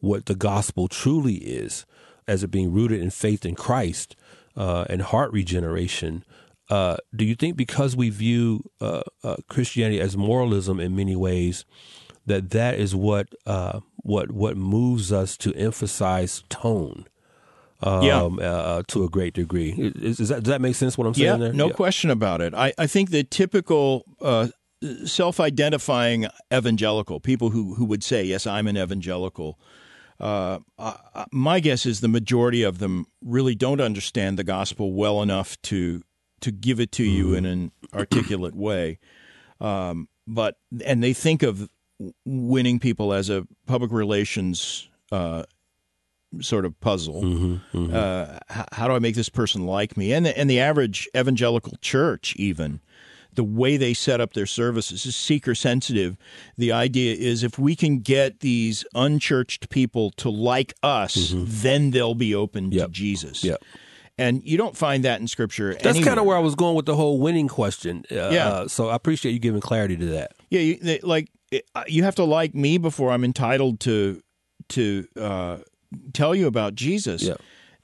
what 0.00 0.26
the 0.26 0.34
gospel 0.34 0.88
truly 0.88 1.34
is, 1.34 1.84
as 2.26 2.42
it 2.42 2.50
being 2.50 2.72
rooted 2.72 3.02
in 3.02 3.10
faith 3.10 3.44
in 3.44 3.54
Christ 3.54 4.16
uh, 4.56 4.86
and 4.88 5.02
heart 5.02 5.30
regeneration. 5.32 6.24
Uh, 6.70 6.96
do 7.14 7.24
you 7.24 7.34
think 7.34 7.56
because 7.56 7.96
we 7.96 8.10
view 8.10 8.62
uh, 8.80 9.02
uh, 9.22 9.36
Christianity 9.48 10.00
as 10.00 10.16
moralism 10.16 10.80
in 10.80 10.96
many 10.96 11.16
ways, 11.16 11.64
that 12.28 12.50
that 12.50 12.78
is 12.78 12.94
what 12.94 13.34
uh, 13.46 13.80
what 13.96 14.30
what 14.30 14.56
moves 14.56 15.12
us 15.12 15.36
to 15.38 15.54
emphasize 15.54 16.42
tone? 16.48 17.06
Um, 17.80 18.02
Yeah. 18.02 18.22
uh, 18.24 18.82
to 18.88 19.04
a 19.04 19.08
great 19.08 19.34
degree. 19.34 19.70
Is, 19.70 20.18
is 20.18 20.28
that, 20.30 20.42
does 20.42 20.50
that 20.50 20.60
make 20.60 20.74
sense? 20.74 20.98
What 20.98 21.06
I'm 21.06 21.14
saying 21.14 21.26
yeah, 21.26 21.36
there? 21.36 21.52
no 21.52 21.70
question 21.70 22.10
about 22.10 22.40
it. 22.40 22.52
I, 22.52 22.72
I 22.76 22.88
think 22.88 23.10
the 23.10 23.22
typical 23.22 24.04
uh, 24.20 24.48
self-identifying 25.04 26.26
evangelical 26.52 27.20
people 27.20 27.50
who 27.50 27.74
who 27.74 27.84
would 27.84 28.02
say, 28.02 28.24
"Yes, 28.24 28.46
I'm 28.46 28.66
an 28.66 28.76
evangelical." 28.76 29.58
Uh, 30.20 30.58
uh, 30.78 31.26
my 31.30 31.60
guess 31.60 31.86
is 31.86 32.00
the 32.00 32.08
majority 32.08 32.64
of 32.64 32.78
them 32.78 33.06
really 33.22 33.54
don't 33.54 33.80
understand 33.80 34.36
the 34.36 34.44
gospel 34.44 34.92
well 34.92 35.22
enough 35.22 35.60
to 35.62 36.02
to 36.40 36.50
give 36.50 36.80
it 36.80 36.90
to 36.92 37.04
you 37.04 37.34
in 37.34 37.44
an 37.46 37.72
articulate 37.94 38.54
way. 38.56 38.98
Um, 39.60 40.08
but 40.26 40.56
and 40.84 41.02
they 41.02 41.12
think 41.12 41.42
of 41.42 41.68
winning 42.24 42.78
people 42.78 43.12
as 43.12 43.28
a 43.30 43.46
public 43.66 43.90
relations 43.92 44.88
uh, 45.12 45.42
sort 46.40 46.64
of 46.64 46.78
puzzle. 46.80 47.22
Mm-hmm, 47.22 47.94
Uh, 47.94 48.38
h- 48.50 48.66
how 48.72 48.86
do 48.88 48.94
I 48.94 48.98
make 48.98 49.14
this 49.14 49.28
person 49.28 49.64
like 49.66 49.96
me? 49.96 50.12
And 50.12 50.26
the, 50.26 50.38
and 50.38 50.48
the 50.48 50.60
average 50.60 51.08
evangelical 51.16 51.74
church, 51.80 52.34
even 52.36 52.80
the 53.34 53.44
way 53.44 53.76
they 53.76 53.94
set 53.94 54.20
up 54.20 54.32
their 54.34 54.46
services 54.46 55.06
is 55.06 55.14
seeker 55.16 55.54
sensitive. 55.54 56.16
The 56.56 56.72
idea 56.72 57.14
is 57.14 57.42
if 57.44 57.58
we 57.58 57.76
can 57.76 58.00
get 58.00 58.40
these 58.40 58.84
unchurched 58.94 59.68
people 59.70 60.10
to 60.12 60.28
like 60.30 60.74
us, 60.82 61.32
then 61.34 61.90
they'll 61.92 62.14
be 62.14 62.34
open 62.34 62.64
Mm-hmm. 62.70 62.78
Yep. 62.78 62.86
to 62.86 62.92
Jesus. 62.92 63.44
Yep. 63.44 63.62
And 64.20 64.42
you 64.44 64.56
don't 64.58 64.76
find 64.76 65.04
that 65.04 65.20
in 65.20 65.28
Scripture. 65.28 65.74
That's 65.74 65.86
anywhere. 65.86 66.04
kind 66.06 66.18
of 66.20 66.26
where 66.26 66.36
I 66.36 66.40
was 66.40 66.56
going 66.56 66.74
with 66.74 66.86
the 66.86 66.96
whole 66.96 67.20
winning 67.20 67.46
question. 67.48 68.02
Uh, 68.10 68.30
Yeah. 68.30 68.48
uh, 68.48 68.68
so 68.68 68.88
I 68.88 68.96
appreciate 68.96 69.30
you 69.32 69.38
giving 69.38 69.60
clarity 69.60 69.96
to 69.96 70.06
that. 70.06 70.32
Yeah, 70.50 70.60
you, 70.60 70.78
they, 70.82 70.98
like 71.00 71.28
it- 71.50 71.64
uh, 71.74 71.84
you 71.86 72.02
have 72.04 72.14
to 72.16 72.24
like 72.24 72.54
me 72.54 72.78
before 72.78 73.10
I'm 73.10 73.24
entitled 73.24 73.80
to 73.80 74.20
to 74.70 75.06
uh, 75.18 75.58
tell 76.12 76.34
you 76.34 76.46
about 76.46 76.74
Jesus. 76.74 77.22
Yeah. 77.22 77.34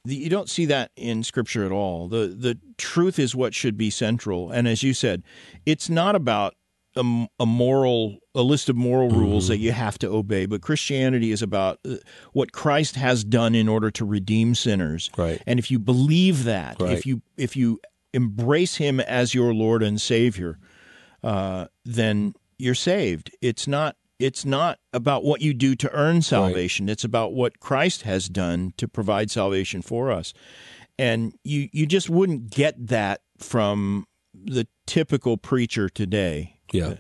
You 0.07 0.29
don't 0.29 0.50
see 0.50 0.66
that 0.66 0.90
in 0.96 1.22
Scripture 1.22 1.64
at 1.64 1.72
all. 1.72 2.09
the 2.09 2.27
The 2.29 2.59
truth 2.77 3.18
is 3.18 3.35
what 3.35 3.55
should 3.55 3.77
be 3.79 3.88
central, 3.90 4.50
and 4.50 4.68
as 4.68 4.83
you 4.83 4.92
said, 4.92 5.22
it's 5.64 5.88
not 5.88 6.14
about 6.14 6.55
a 6.96 7.44
moral 7.46 8.18
a 8.37 8.42
list 8.42 8.68
of 8.68 8.77
moral 8.77 9.09
Mm-hmm. 9.11 9.18
rules 9.18 9.48
that 9.48 9.59
you 9.59 9.72
have 9.72 9.98
to 9.98 10.09
obey. 10.09 10.46
But 10.46 10.61
Christianity 10.61 11.33
is 11.33 11.42
about 11.42 11.81
uh, 11.85 11.96
what 12.35 12.53
Christ 12.53 12.94
has 12.96 13.24
done 13.24 13.55
in 13.57 13.66
order 13.68 13.90
to 13.92 14.05
redeem 14.05 14.55
sinners. 14.55 15.11
Right. 15.16 15.42
And 15.46 15.59
if 15.59 15.70
you 15.72 15.79
believe 15.81 16.44
that, 16.44 16.81
Right. 16.81 16.92
if 16.92 17.05
you 17.07 17.22
if 17.37 17.57
you 17.57 17.81
embrace 18.12 18.77
Him 18.77 19.00
as 19.00 19.35
your 19.35 19.53
Lord 19.55 19.83
and 19.83 20.00
Savior, 20.00 20.59
uh, 21.24 21.66
then 21.85 22.35
you're 22.58 22.74
saved. 22.74 23.30
It's 23.40 23.66
not 23.66 23.96
it's 24.18 24.44
not 24.44 24.78
about 24.92 25.24
what 25.24 25.40
you 25.40 25.52
do 25.52 25.74
to 25.74 25.92
earn 25.92 26.22
salvation. 26.22 26.88
It's 26.88 27.04
about 27.04 27.32
what 27.32 27.58
Christ 27.58 28.02
has 28.02 28.28
done 28.28 28.72
to 28.76 28.86
provide 28.86 29.30
salvation 29.30 29.82
for 29.82 30.10
us. 30.10 30.32
And 30.98 31.34
you 31.42 31.68
you 31.72 31.86
just 31.86 32.08
wouldn't 32.08 32.50
get 32.50 32.86
that 32.86 33.22
from 33.38 34.06
the 34.32 34.66
typical 34.86 35.36
preacher 35.36 35.88
today. 35.88 36.60
Yeah. 36.72 36.94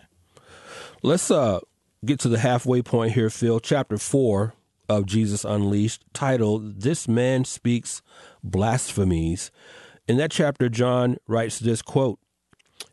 Let's 1.02 1.30
uh 1.30 1.60
get 2.04 2.20
to 2.20 2.28
the 2.28 2.38
halfway 2.38 2.82
point 2.82 3.12
here, 3.12 3.30
Phil. 3.30 3.60
Chapter 3.60 3.96
four 3.98 4.54
of 4.88 5.06
Jesus 5.06 5.44
Unleashed, 5.44 6.04
titled 6.12 6.80
"This 6.80 7.06
Man 7.06 7.44
Speaks 7.44 8.02
Blasphemies." 8.42 9.50
In 10.06 10.16
that 10.18 10.30
chapter, 10.30 10.68
John 10.68 11.16
writes 11.26 11.58
this 11.58 11.80
quote: 11.80 12.18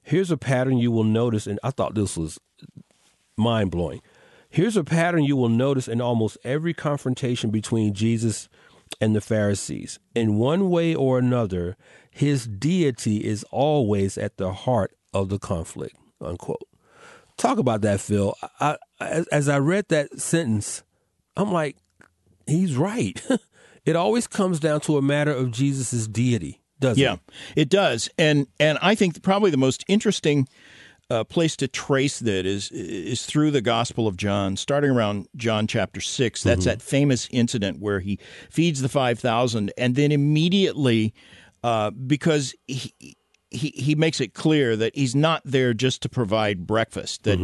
"Here's 0.03 0.31
a 0.31 0.37
pattern 0.37 0.77
you 0.77 0.91
will 0.91 1.03
notice," 1.03 1.47
and 1.47 1.59
I 1.63 1.71
thought 1.71 1.95
this 1.95 2.15
was 2.15 2.39
mind 3.41 3.71
blowing. 3.71 4.01
Here's 4.49 4.77
a 4.77 4.83
pattern 4.83 5.23
you 5.23 5.35
will 5.37 5.49
notice 5.49 5.87
in 5.87 6.01
almost 6.01 6.37
every 6.43 6.73
confrontation 6.73 7.49
between 7.51 7.93
Jesus 7.93 8.49
and 8.99 9.15
the 9.15 9.21
Pharisees. 9.21 9.99
In 10.13 10.35
one 10.37 10.69
way 10.69 10.93
or 10.93 11.17
another, 11.17 11.77
his 12.09 12.47
deity 12.47 13.17
is 13.25 13.43
always 13.51 14.17
at 14.17 14.37
the 14.37 14.51
heart 14.51 14.95
of 15.13 15.29
the 15.29 15.39
conflict. 15.39 15.95
Unquote. 16.19 16.67
Talk 17.37 17.57
about 17.57 17.81
that, 17.81 18.01
Phil. 18.01 18.35
I, 18.59 18.77
as, 18.99 19.25
as 19.27 19.49
I 19.49 19.57
read 19.59 19.85
that 19.89 20.19
sentence, 20.19 20.83
I'm 21.37 21.51
like, 21.51 21.77
he's 22.45 22.75
right. 22.75 23.21
it 23.85 23.95
always 23.95 24.27
comes 24.27 24.59
down 24.59 24.81
to 24.81 24.97
a 24.97 25.01
matter 25.01 25.31
of 25.31 25.51
Jesus' 25.51 26.07
deity, 26.07 26.61
doesn't 26.79 27.01
Yeah, 27.01 27.13
it? 27.13 27.19
it 27.55 27.69
does, 27.69 28.09
and 28.17 28.47
and 28.59 28.77
I 28.81 28.95
think 28.95 29.23
probably 29.23 29.49
the 29.49 29.57
most 29.57 29.85
interesting 29.87 30.47
uh, 31.11 31.23
place 31.25 31.55
to 31.57 31.67
trace 31.67 32.19
that 32.19 32.45
is 32.45 32.71
is 32.71 33.25
through 33.25 33.51
the 33.51 33.61
Gospel 33.61 34.07
of 34.07 34.15
John, 34.15 34.55
starting 34.55 34.91
around 34.91 35.27
John 35.35 35.67
chapter 35.67 35.99
six. 35.99 36.41
That's 36.43 36.65
that 36.65 36.81
famous 36.81 37.27
incident 37.31 37.79
where 37.81 37.99
he 37.99 38.17
feeds 38.49 38.81
the 38.81 38.89
five 38.89 39.19
thousand, 39.19 39.73
and 39.77 39.95
then 39.95 40.11
immediately, 40.11 41.13
uh, 41.63 41.91
because 41.91 42.55
he. 42.67 42.93
He, 43.53 43.73
he 43.75 43.95
makes 43.95 44.21
it 44.21 44.33
clear 44.33 44.77
that 44.77 44.95
he's 44.95 45.13
not 45.13 45.41
there 45.43 45.73
just 45.73 46.01
to 46.03 46.07
provide 46.07 46.65
breakfast. 46.65 47.23
That 47.23 47.37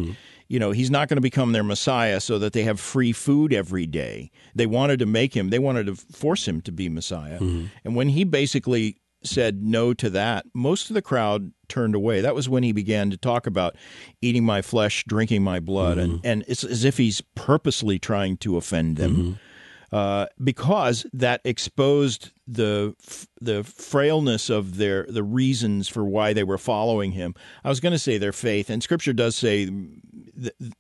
you 0.48 0.58
know 0.58 0.72
he's 0.72 0.90
not 0.90 1.10
going 1.10 1.18
to 1.18 1.22
become 1.22 1.52
their 1.52 1.66
Messiah 1.66 2.22
so 2.22 2.40
that 2.40 2.54
they 2.54 2.64
have 2.64 2.80
free 2.80 3.12
food 3.12 3.52
every 3.52 3.86
day. 3.86 4.32
They 4.56 4.68
wanted 4.68 5.00
to 5.00 5.06
make 5.06 5.36
him. 5.36 5.50
They 5.50 5.60
wanted 5.60 5.88
to 5.88 5.96
force 5.96 6.48
him 6.48 6.62
to 6.62 6.72
be 6.72 6.88
Messiah. 6.88 7.40
And 7.84 7.94
when 7.98 8.08
he 8.08 8.24
basically 8.24 8.96
said 9.24 9.64
no 9.64 9.94
to 9.94 10.10
that, 10.12 10.46
most 10.54 10.90
of 10.90 10.94
the 10.94 11.02
crowd 11.02 11.52
turned 11.68 11.96
away. 11.96 12.22
That 12.22 12.36
was 12.36 12.48
when 12.48 12.64
he 12.64 12.72
began 12.72 13.10
to 13.10 13.18
talk 13.18 13.48
about 13.48 13.76
eating 14.22 14.44
my 14.44 14.62
flesh, 14.62 15.04
drinking 15.08 15.44
my 15.44 15.60
blood, 15.60 15.98
and, 15.98 16.26
and 16.26 16.46
it's 16.48 16.64
as 16.64 16.86
if 16.86 16.98
he's 16.98 17.22
purposely 17.36 18.00
trying 18.00 18.38
to 18.38 18.58
offend 18.58 18.98
them. 18.98 19.40
Uh, 19.90 20.26
because 20.44 21.06
that 21.14 21.40
exposed 21.46 22.32
the 22.46 22.94
the 23.40 23.64
frailness 23.64 24.50
of 24.50 24.76
their 24.76 25.06
the 25.08 25.24
reasons 25.24 25.88
for 25.88 26.04
why 26.04 26.34
they 26.34 26.44
were 26.44 26.58
following 26.58 27.14
him. 27.14 27.34
I 27.64 27.70
was 27.70 27.80
going 27.80 27.94
to 27.94 28.00
say 28.00 28.18
their 28.18 28.34
faith, 28.34 28.70
and 28.70 28.84
Scripture 28.84 29.14
does 29.14 29.38
say 29.38 29.70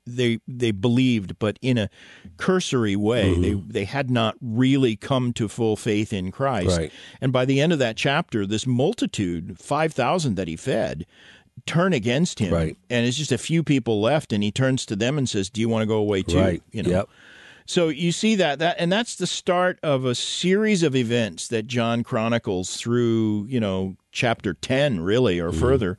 they 0.06 0.39
they 0.48 0.72
believed, 0.72 1.39
but 1.39 1.58
in 1.62 1.78
a 1.78 1.89
cursory 2.38 2.96
way. 2.96 3.32
Mm-hmm. 3.32 3.41
They 3.41 3.54
they 3.54 3.86
had 3.86 4.10
not 4.10 4.36
really 4.41 4.96
come 4.96 5.34
to 5.34 5.48
full 5.48 5.76
faith 5.76 6.13
in 6.13 6.32
Christ. 6.32 6.78
Right. 6.78 6.91
And 7.22 7.32
by 7.32 7.46
the 7.46 7.62
end 7.62 7.74
of 7.74 7.80
that 7.80 7.98
chapter, 7.98 8.46
this 8.46 8.67
multitude, 8.67 9.58
five 9.60 9.93
thousand 9.93 10.36
that 10.36 10.48
he 10.48 10.56
fed, 10.56 11.06
turn 11.65 11.93
against 11.93 12.39
him. 12.39 12.54
Right. 12.54 12.78
And 12.89 13.06
it's 13.06 13.17
just 13.17 13.32
a 13.32 13.38
few 13.38 13.63
people 13.63 14.02
left, 14.02 14.32
and 14.34 14.43
he 14.43 14.52
turns 14.52 14.86
to 14.88 14.96
them 14.96 15.17
and 15.17 15.28
says, 15.28 15.50
"Do 15.50 15.62
you 15.62 15.70
want 15.70 15.84
to 15.84 15.88
go 15.88 15.98
away 15.98 16.24
too?" 16.24 16.39
Right. 16.39 16.63
You 16.72 16.84
know. 16.84 16.89
Yep. 16.89 17.10
So 17.67 17.89
you 17.89 18.13
see 18.13 18.36
that 18.36 18.60
that 18.60 18.78
and 18.80 18.91
that's 18.91 19.15
the 19.17 19.28
start 19.28 19.78
of 19.84 20.06
a 20.06 20.15
series 20.15 20.84
of 20.84 20.96
events 20.96 21.50
that 21.50 21.67
John 21.67 22.02
chronicles 22.02 22.78
through, 22.78 23.46
you 23.50 23.60
know, 23.60 23.98
chapter 24.13 24.54
10 24.54 25.02
really 25.02 25.39
or 25.39 25.50
mm-hmm. 25.50 25.60
further. 25.60 25.98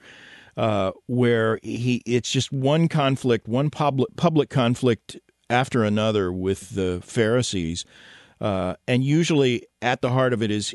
Uh, 0.58 0.90
where 1.06 1.60
he 1.62 2.02
it's 2.04 2.32
just 2.32 2.50
one 2.50 2.88
conflict, 2.88 3.46
one 3.46 3.70
public 3.70 4.08
public 4.16 4.50
conflict 4.50 5.16
after 5.48 5.84
another 5.84 6.32
with 6.32 6.70
the 6.70 7.00
Pharisees, 7.04 7.84
uh, 8.40 8.74
and 8.88 9.04
usually 9.04 9.68
at 9.80 10.02
the 10.02 10.10
heart 10.10 10.32
of 10.32 10.42
it 10.42 10.50
is 10.50 10.74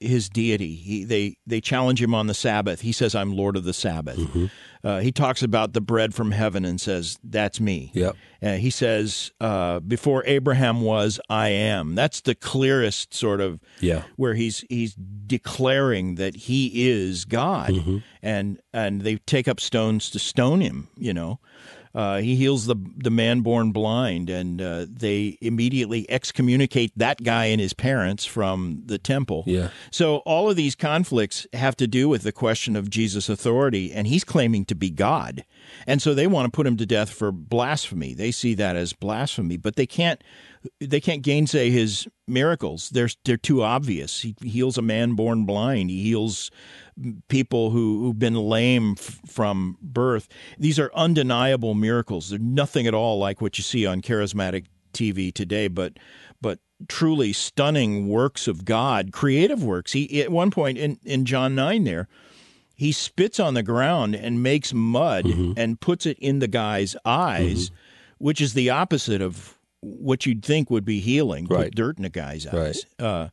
his 0.00 0.28
deity. 0.28 0.74
He, 0.74 1.04
they 1.04 1.36
they 1.46 1.60
challenge 1.60 2.02
him 2.02 2.14
on 2.14 2.26
the 2.26 2.34
Sabbath. 2.34 2.80
He 2.82 2.92
says, 2.92 3.14
"I'm 3.14 3.32
Lord 3.34 3.56
of 3.56 3.64
the 3.64 3.72
Sabbath." 3.72 4.18
Mm-hmm. 4.18 4.46
Uh, 4.82 5.00
he 5.00 5.10
talks 5.12 5.42
about 5.42 5.72
the 5.72 5.80
bread 5.80 6.12
from 6.14 6.30
heaven 6.32 6.64
and 6.64 6.80
says, 6.80 7.18
"That's 7.24 7.58
me." 7.60 7.90
Yep. 7.94 8.16
Uh, 8.42 8.52
he 8.54 8.70
says, 8.70 9.32
uh, 9.40 9.80
"Before 9.80 10.22
Abraham 10.26 10.82
was, 10.82 11.18
I 11.30 11.48
am." 11.48 11.94
That's 11.94 12.20
the 12.20 12.34
clearest 12.34 13.14
sort 13.14 13.40
of 13.40 13.60
Yeah. 13.80 14.02
where 14.16 14.34
he's 14.34 14.64
he's 14.68 14.94
declaring 14.94 16.16
that 16.16 16.36
he 16.36 16.88
is 16.88 17.24
God, 17.24 17.70
Mm-hmm. 17.70 17.98
and 18.22 18.60
and 18.72 19.00
they 19.02 19.16
take 19.16 19.48
up 19.48 19.60
stones 19.60 20.10
to 20.10 20.18
stone 20.18 20.60
him. 20.60 20.88
You 20.96 21.14
know, 21.14 21.40
uh, 21.94 22.18
he 22.18 22.34
heals 22.34 22.66
the 22.66 22.76
the 22.96 23.10
man 23.10 23.40
born 23.40 23.70
blind, 23.70 24.28
and 24.28 24.60
uh, 24.60 24.86
they 24.88 25.38
immediately 25.40 26.10
excommunicate 26.10 26.92
that 26.96 27.22
guy 27.22 27.46
and 27.46 27.60
his 27.60 27.72
parents 27.72 28.24
from 28.24 28.82
the 28.86 28.98
temple. 28.98 29.44
Yeah. 29.46 29.68
So 29.90 30.16
all 30.18 30.50
of 30.50 30.56
these 30.56 30.74
conflicts 30.74 31.46
have 31.52 31.76
to 31.76 31.86
do 31.86 32.08
with 32.08 32.22
the 32.22 32.32
question 32.32 32.74
of 32.74 32.90
Jesus' 32.90 33.28
authority, 33.28 33.92
and 33.92 34.06
he's 34.06 34.24
claiming 34.24 34.64
to 34.66 34.74
be 34.74 34.90
God, 34.90 35.44
and 35.86 36.02
so 36.02 36.14
they 36.14 36.26
want 36.26 36.46
to 36.46 36.50
put 36.50 36.66
him 36.66 36.76
to 36.78 36.86
death 36.86 37.10
for 37.10 37.30
blasphemy. 37.30 38.12
They 38.14 38.32
see 38.32 38.54
that 38.54 38.74
as 38.74 38.92
blasphemy, 38.92 39.56
but 39.56 39.76
they 39.76 39.86
can't 39.86 40.20
they 40.80 41.00
can't 41.00 41.22
gainsay 41.22 41.70
his 41.70 42.08
miracles. 42.26 42.90
They're 42.90 43.10
they're 43.24 43.36
too 43.36 43.62
obvious. 43.62 44.22
He 44.22 44.34
heals 44.42 44.78
a 44.78 44.82
man 44.82 45.14
born 45.14 45.44
blind. 45.44 45.90
He 45.90 46.02
heals 46.02 46.50
people 47.28 47.70
who 47.70 48.02
who've 48.02 48.18
been 48.18 48.34
lame 48.34 48.94
f- 48.98 49.20
from 49.26 49.76
birth. 49.82 50.28
These 50.58 50.78
are 50.78 50.90
undeniable 50.94 51.74
miracles. 51.74 52.30
They're 52.30 52.38
nothing 52.38 52.86
at 52.86 52.94
all 52.94 53.18
like 53.18 53.40
what 53.40 53.58
you 53.58 53.64
see 53.64 53.86
on 53.86 54.00
charismatic 54.00 54.66
TV 54.92 55.32
today, 55.32 55.68
but 55.68 55.94
but 56.40 56.58
truly 56.88 57.32
stunning 57.32 58.08
works 58.08 58.46
of 58.46 58.64
God, 58.64 59.12
creative 59.12 59.62
works. 59.62 59.92
He 59.92 60.22
at 60.22 60.30
one 60.30 60.50
point 60.50 60.78
in 60.78 60.98
in 61.04 61.24
John 61.24 61.54
9 61.54 61.84
there, 61.84 62.08
he 62.74 62.92
spits 62.92 63.38
on 63.40 63.54
the 63.54 63.62
ground 63.62 64.14
and 64.14 64.42
makes 64.42 64.72
mud 64.72 65.26
and 65.56 65.80
puts 65.80 66.06
it 66.06 66.18
in 66.18 66.38
the 66.38 66.48
guy's 66.48 66.96
eyes, 67.04 67.70
which 68.18 68.40
is 68.40 68.54
the 68.54 68.70
opposite 68.70 69.20
of 69.22 69.58
what 69.80 70.24
you'd 70.26 70.44
think 70.44 70.70
would 70.70 70.84
be 70.84 71.00
healing. 71.00 71.46
Right. 71.46 71.64
Put 71.66 71.74
dirt 71.74 71.98
in 71.98 72.04
a 72.04 72.10
guy's 72.10 72.46
eyes. 72.46 72.54
Uh, 72.98 73.28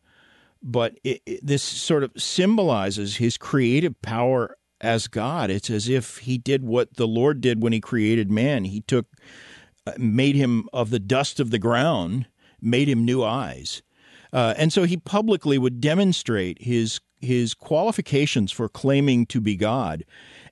but 0.62 0.97
it, 1.04 1.21
it, 1.26 1.45
this 1.45 1.63
sort 1.63 2.04
of 2.04 2.12
symbolizes 2.17 3.17
his 3.17 3.38
creative 3.38 4.00
power 4.02 4.58
as 4.80 5.08
God. 5.08 5.50
It's 5.50 5.69
as 5.69 5.88
if 5.88 6.19
he 6.19 6.38
did 6.38 6.63
what 6.63 6.95
the 6.95 7.08
Lord 7.08 7.41
did 7.41 7.62
when 7.62 7.74
he 7.74 7.80
created 7.80 8.32
man. 8.32 8.65
He 8.65 8.82
took, 8.82 9.06
uh, 9.86 9.93
made 9.97 10.36
him 10.36 10.67
of 10.74 10.89
the 10.89 11.00
dust 11.00 11.39
of 11.39 11.52
the 11.52 11.60
ground, 11.60 12.28
made 12.62 12.89
him 12.89 13.06
new 13.06 13.24
eyes. 13.24 13.82
Uh, 14.34 14.54
and 14.58 14.71
so 14.71 14.84
he 14.84 14.97
publicly 14.97 15.58
would 15.58 15.82
demonstrate 15.82 16.62
his 16.62 17.00
his 17.19 17.54
qualifications 17.54 18.52
for 18.52 18.67
claiming 18.67 19.28
to 19.28 19.39
be 19.39 19.56
God. 19.56 20.04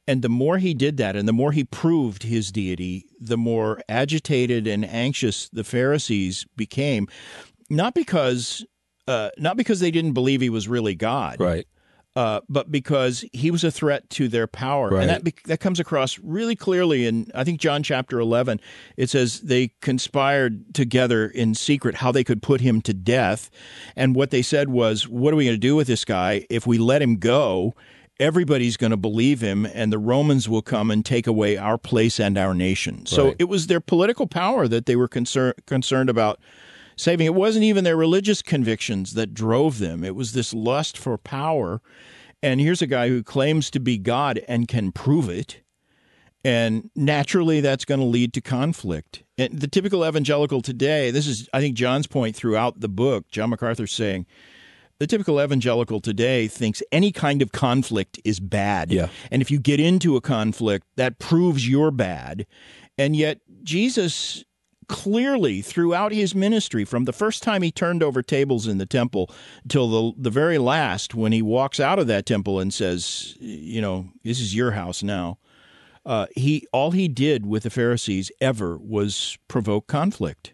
And 0.08 0.22
the 0.22 0.30
more 0.30 0.60
he 0.60 0.76
did 0.76 0.98
that, 0.98 1.16
and 1.16 1.28
the 1.28 1.34
more 1.34 1.52
he 1.52 1.64
proved 1.64 2.22
his 2.22 2.52
deity, 2.52 3.06
the 3.20 3.38
more 3.38 3.82
agitated 3.90 4.68
and 4.68 4.86
anxious 4.86 5.50
the 5.50 5.64
Pharisees 5.64 6.46
became. 6.56 7.08
Not 7.72 7.96
because 7.96 8.66
uh, 9.10 9.30
not 9.38 9.58
because 9.58 9.80
they 9.80 9.92
didn't 9.92 10.14
believe 10.14 10.42
he 10.42 10.50
was 10.50 10.68
really 10.68 10.96
God, 10.96 11.38
Right. 11.40 11.66
uh, 12.16 12.42
but 12.50 12.72
because 12.72 13.24
he 13.34 13.50
was 13.52 13.64
a 13.64 13.72
threat 13.72 14.10
to 14.12 14.28
their 14.28 14.48
power, 14.48 14.90
Right. 14.90 15.10
and 15.10 15.26
that 15.26 15.34
that 15.46 15.60
comes 15.60 15.80
across 15.80 16.20
really 16.20 16.56
clearly 16.56 17.06
in 17.08 17.32
I 17.34 17.44
think 17.44 17.60
John 17.60 17.82
chapter 17.84 18.20
eleven. 18.20 18.60
It 18.98 19.10
says 19.10 19.42
they 19.42 19.72
conspired 19.82 20.74
together 20.74 21.28
in 21.28 21.56
secret 21.56 21.96
how 21.96 22.12
they 22.12 22.24
could 22.24 22.42
put 22.42 22.62
him 22.62 22.82
to 22.82 22.94
death, 22.94 23.50
and 23.96 24.16
what 24.16 24.32
they 24.32 24.42
said 24.42 24.70
was, 24.70 25.08
"What 25.08 25.34
are 25.34 25.38
we 25.38 25.46
going 25.46 25.56
to 25.56 25.60
do 25.60 25.76
with 25.76 25.88
this 25.88 26.06
guy 26.06 26.46
if 26.50 26.66
we 26.68 26.78
let 26.78 27.02
him 27.02 27.18
go?" 27.18 27.74
Everybody's 28.22 28.76
going 28.76 28.92
to 28.92 28.98
believe 28.98 29.40
him, 29.40 29.66
and 29.66 29.94
the 29.94 29.98
Romans 29.98 30.50
will 30.50 30.62
come 30.62 30.92
and 30.92 31.06
take 31.06 31.26
away 31.26 31.56
our 31.56 31.78
place 31.78 32.20
and 32.20 32.38
our 32.38 32.54
nation. 32.54 33.06
So 33.06 33.28
Right. 33.28 33.36
it 33.40 33.46
was 33.48 33.68
their 33.68 33.80
political 33.80 34.28
power 34.28 34.68
that 34.68 34.88
they 34.88 34.98
were 34.98 35.08
concern- 35.08 35.54
concerned 35.66 36.10
about 36.10 36.38
saving. 37.00 37.26
It 37.26 37.36
wasn't 37.36 37.64
even 37.64 37.84
their 37.84 37.98
religious 37.98 38.42
convictions 38.42 39.14
that 39.14 39.34
drove 39.34 39.80
them. 39.80 40.04
It 40.04 40.16
was 40.16 40.34
this 40.34 40.54
lust 40.54 40.98
for 40.98 41.18
power. 41.18 41.82
And 42.44 42.60
here's 42.60 42.82
a 42.82 42.88
guy 42.88 43.10
who 43.10 43.24
claims 43.24 43.70
to 43.72 43.80
be 43.80 43.98
God 43.98 44.42
and 44.48 44.68
can 44.68 44.92
prove 44.92 45.30
it. 45.30 45.62
And 46.44 46.90
naturally, 46.96 47.60
that's 47.60 47.86
going 47.86 48.00
to 48.00 48.06
lead 48.06 48.34
to 48.34 48.42
conflict. 48.42 49.24
And 49.38 49.60
the 49.60 49.68
typical 49.68 50.08
evangelical 50.08 50.62
today, 50.62 51.12
this 51.12 51.28
is, 51.28 51.50
I 51.54 51.60
think, 51.60 51.76
John's 51.76 52.08
point 52.08 52.36
throughout 52.36 52.80
the 52.80 52.88
book. 52.88 53.30
John 53.30 53.50
MacArthur's 53.50 53.92
saying 53.92 54.26
the 55.00 55.08
typical 55.08 55.42
evangelical 55.42 56.00
today 56.00 56.48
thinks 56.48 56.84
any 56.92 57.12
kind 57.12 57.42
of 57.42 57.52
conflict 57.52 58.20
is 58.24 58.40
bad. 58.40 58.92
Yeah. 58.92 59.10
And 59.32 59.42
if 59.42 59.52
you 59.52 59.60
get 59.60 59.80
into 59.80 60.16
a 60.16 60.22
conflict, 60.22 60.86
that 60.96 61.20
proves 61.20 61.68
you're 61.68 61.92
bad. 61.92 62.46
And 62.98 63.16
yet, 63.16 63.40
Jesus 63.64 64.44
clearly 64.90 65.62
throughout 65.62 66.12
his 66.12 66.36
ministry, 66.36 66.84
from 66.84 67.06
the 67.06 67.14
first 67.14 67.42
time 67.42 67.62
he 67.62 67.72
turned 67.72 68.04
over 68.04 68.22
tables 68.22 68.68
in 68.68 68.78
the 68.78 68.86
temple 68.86 69.32
till 69.70 69.88
the 69.90 70.22
the 70.22 70.30
very 70.30 70.58
last, 70.58 71.16
when 71.16 71.32
he 71.32 71.42
walks 71.42 71.80
out 71.80 72.00
of 72.00 72.08
that 72.08 72.26
temple 72.26 72.60
and 72.60 72.74
says, 72.74 73.38
"You 73.40 73.80
know, 73.80 74.10
this 74.24 74.42
is 74.42 74.54
your 74.54 74.72
house 74.72 75.02
now." 75.02 75.38
Uh, 76.06 76.26
he 76.36 76.68
all 76.74 76.92
he 76.92 77.08
did 77.08 77.46
with 77.46 77.64
the 77.64 77.70
Pharisees 77.70 78.32
ever 78.42 78.78
was 78.78 79.38
provoke 79.48 79.88
conflict. 79.88 80.54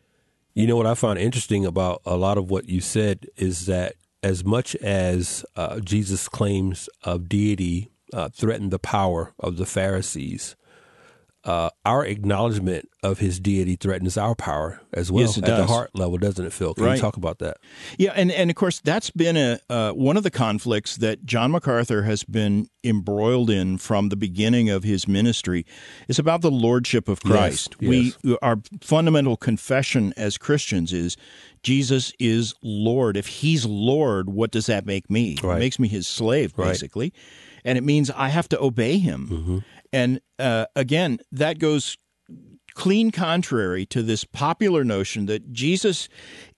You 0.54 0.68
know 0.68 0.78
what 0.78 0.88
I 0.88 0.94
find 0.94 1.18
interesting 1.18 1.66
about 1.66 2.02
a 2.06 2.16
lot 2.16 2.38
of 2.38 2.50
what 2.50 2.70
you 2.70 2.82
said 2.82 3.28
is 3.36 3.66
that 3.66 3.96
as 4.24 4.44
much 4.44 4.76
as 4.78 5.46
uh, 5.56 5.80
Jesus' 5.80 6.28
claims 6.28 6.90
of 7.04 7.30
deity 7.30 7.92
uh, 8.14 8.30
threatened 8.30 8.72
the 8.72 8.80
power 8.80 9.34
of 9.40 9.58
the 9.58 9.66
Pharisees, 9.66 10.56
uh, 11.46 11.70
our 11.86 12.04
acknowledgement 12.06 12.90
of 13.04 13.20
his 13.20 13.40
deity 13.40 13.76
threatens 13.76 14.18
our 14.18 14.34
power 14.36 14.82
as 14.92 15.12
well 15.12 15.22
Yes, 15.26 15.38
at 15.38 15.46
the 15.46 15.66
heart 15.68 15.92
level, 15.94 16.18
doesn't 16.18 16.44
it, 16.44 16.52
Phil? 16.52 16.74
Can 16.74 16.84
Right. 16.86 16.96
you 16.96 17.02
talk 17.02 17.18
about 17.18 17.38
that? 17.40 17.58
Yeah, 18.00 18.14
and, 18.16 18.32
and 18.32 18.50
of 18.50 18.56
course 18.56 18.80
that's 18.84 19.12
been 19.12 19.38
a 19.38 19.60
uh, 19.70 19.92
one 19.92 20.18
of 20.18 20.24
the 20.24 20.32
conflicts 20.32 20.98
that 20.98 21.24
John 21.26 21.52
MacArthur 21.52 22.02
has 22.04 22.24
been 22.24 22.68
embroiled 22.84 23.50
in 23.52 23.78
from 23.78 24.10
the 24.10 24.16
beginning 24.16 24.70
of 24.72 24.84
his 24.84 25.08
ministry. 25.08 25.66
Is 26.08 26.18
about 26.20 26.42
the 26.42 26.52
lordship 26.52 27.08
of 27.08 27.22
Christ. 27.22 27.76
yes. 27.80 28.16
We 28.24 28.38
our 28.42 28.58
fundamental 28.82 29.38
confession 29.38 30.14
as 30.18 30.38
Christians 30.40 30.92
is 30.94 31.16
Jesus 31.62 32.12
is 32.20 32.54
Lord. 32.64 33.18
If 33.18 33.28
He's 33.28 33.66
Lord, 33.66 34.30
what 34.30 34.52
does 34.52 34.66
that 34.68 34.86
make 34.86 35.10
me? 35.10 35.38
Right. 35.44 35.58
It 35.58 35.60
makes 35.60 35.80
me 35.80 35.88
His 35.88 36.08
slave, 36.08 36.54
Right. 36.58 36.68
basically, 36.70 37.12
and 37.64 37.78
it 37.78 37.84
means 37.84 38.10
I 38.12 38.30
have 38.30 38.48
to 38.50 38.62
obey 38.62 38.98
Him. 39.00 39.64
And 39.94 40.22
uh, 40.40 40.66
again, 40.76 41.20
that 41.32 41.60
goes 41.60 41.98
clean 42.74 43.10
contrary 43.10 43.86
to 43.86 44.04
this 44.04 44.26
popular 44.26 44.84
notion 44.84 45.28
that 45.28 45.54
Jesus 45.54 46.10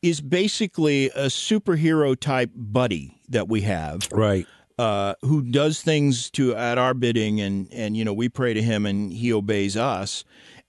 is 0.01 0.19
basically 0.19 1.07
a 1.09 1.27
superhero 1.27 2.19
type 2.19 2.49
buddy 2.55 3.21
that 3.29 3.47
we 3.47 3.61
have 3.61 4.07
Right. 4.11 4.47
uh, 4.79 5.13
who 5.21 5.43
does 5.43 5.81
things 5.81 6.31
to 6.31 6.55
at 6.55 6.77
our 6.79 6.95
bidding 6.95 7.39
and 7.39 7.67
and 7.71 7.95
you 7.95 8.03
know 8.03 8.13
we 8.13 8.29
pray 8.29 8.53
to 8.55 8.61
him 8.63 8.85
and 8.87 9.13
he 9.13 9.31
obeys 9.31 9.77
us. 9.77 10.23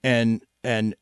And 0.05 0.43
and 0.63 0.95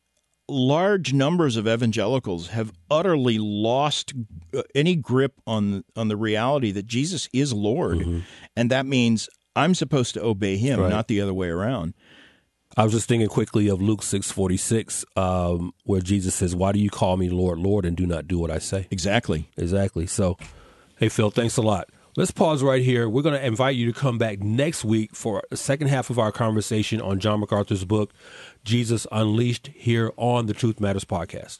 large 0.48 1.12
numbers 1.12 1.56
of 1.56 1.66
evangelicals 1.66 2.48
have 2.48 2.70
utterly 2.88 3.38
lost 3.38 4.14
uh, 4.54 4.62
any 4.76 4.94
grip 4.94 5.32
on 5.44 5.82
on 5.96 6.06
the 6.06 6.16
reality 6.16 6.70
that 6.70 6.86
Jesus 6.86 7.28
is 7.32 7.52
Lord. 7.52 8.22
And 8.54 8.70
that 8.70 8.86
means 8.86 9.28
I'm 9.56 9.74
supposed 9.74 10.14
to 10.14 10.22
obey 10.22 10.56
him 10.58 10.78
Right. 10.80 10.90
not 10.90 11.08
the 11.08 11.20
other 11.20 11.34
way 11.34 11.48
around 11.48 11.94
I 12.76 12.84
was 12.84 12.92
just 12.92 13.08
thinking 13.08 13.28
quickly 13.28 13.68
of 13.68 13.80
Luke 13.80 14.02
six 14.02 14.30
forty 14.30 14.58
six, 14.58 15.02
um, 15.16 15.72
where 15.84 16.02
Jesus 16.02 16.34
says, 16.34 16.54
"Why 16.54 16.72
do 16.72 16.78
you 16.78 16.90
call 16.90 17.16
me 17.16 17.30
Lord, 17.30 17.58
Lord, 17.58 17.86
and 17.86 17.96
do 17.96 18.06
not 18.06 18.28
do 18.28 18.38
what 18.38 18.50
I 18.50 18.58
say?" 18.58 18.86
exactly 18.90 19.48
Exactly. 19.56 20.06
So, 20.06 20.36
hey, 20.98 21.08
Phil, 21.08 21.30
thanks 21.30 21.56
a 21.56 21.62
lot. 21.62 21.88
Let's 22.18 22.30
pause 22.32 22.62
right 22.62 22.82
here. 22.82 23.08
We're 23.08 23.22
going 23.22 23.38
to 23.38 23.46
invite 23.46 23.76
you 23.76 23.86
to 23.86 23.98
come 23.98 24.18
back 24.18 24.40
next 24.40 24.84
week 24.84 25.14
for 25.14 25.42
the 25.50 25.56
second 25.56 25.88
half 25.88 26.10
of 26.10 26.18
our 26.18 26.32
conversation 26.32 27.00
on 27.00 27.18
John 27.18 27.40
MacArthur's 27.40 27.84
book, 27.84 28.12
Jesus 28.64 29.06
Unleashed, 29.12 29.70
here 29.74 30.12
on 30.18 30.46
the 30.46 30.54
Truth 30.54 30.78
Matters 30.80 31.04
podcast. 31.04 31.58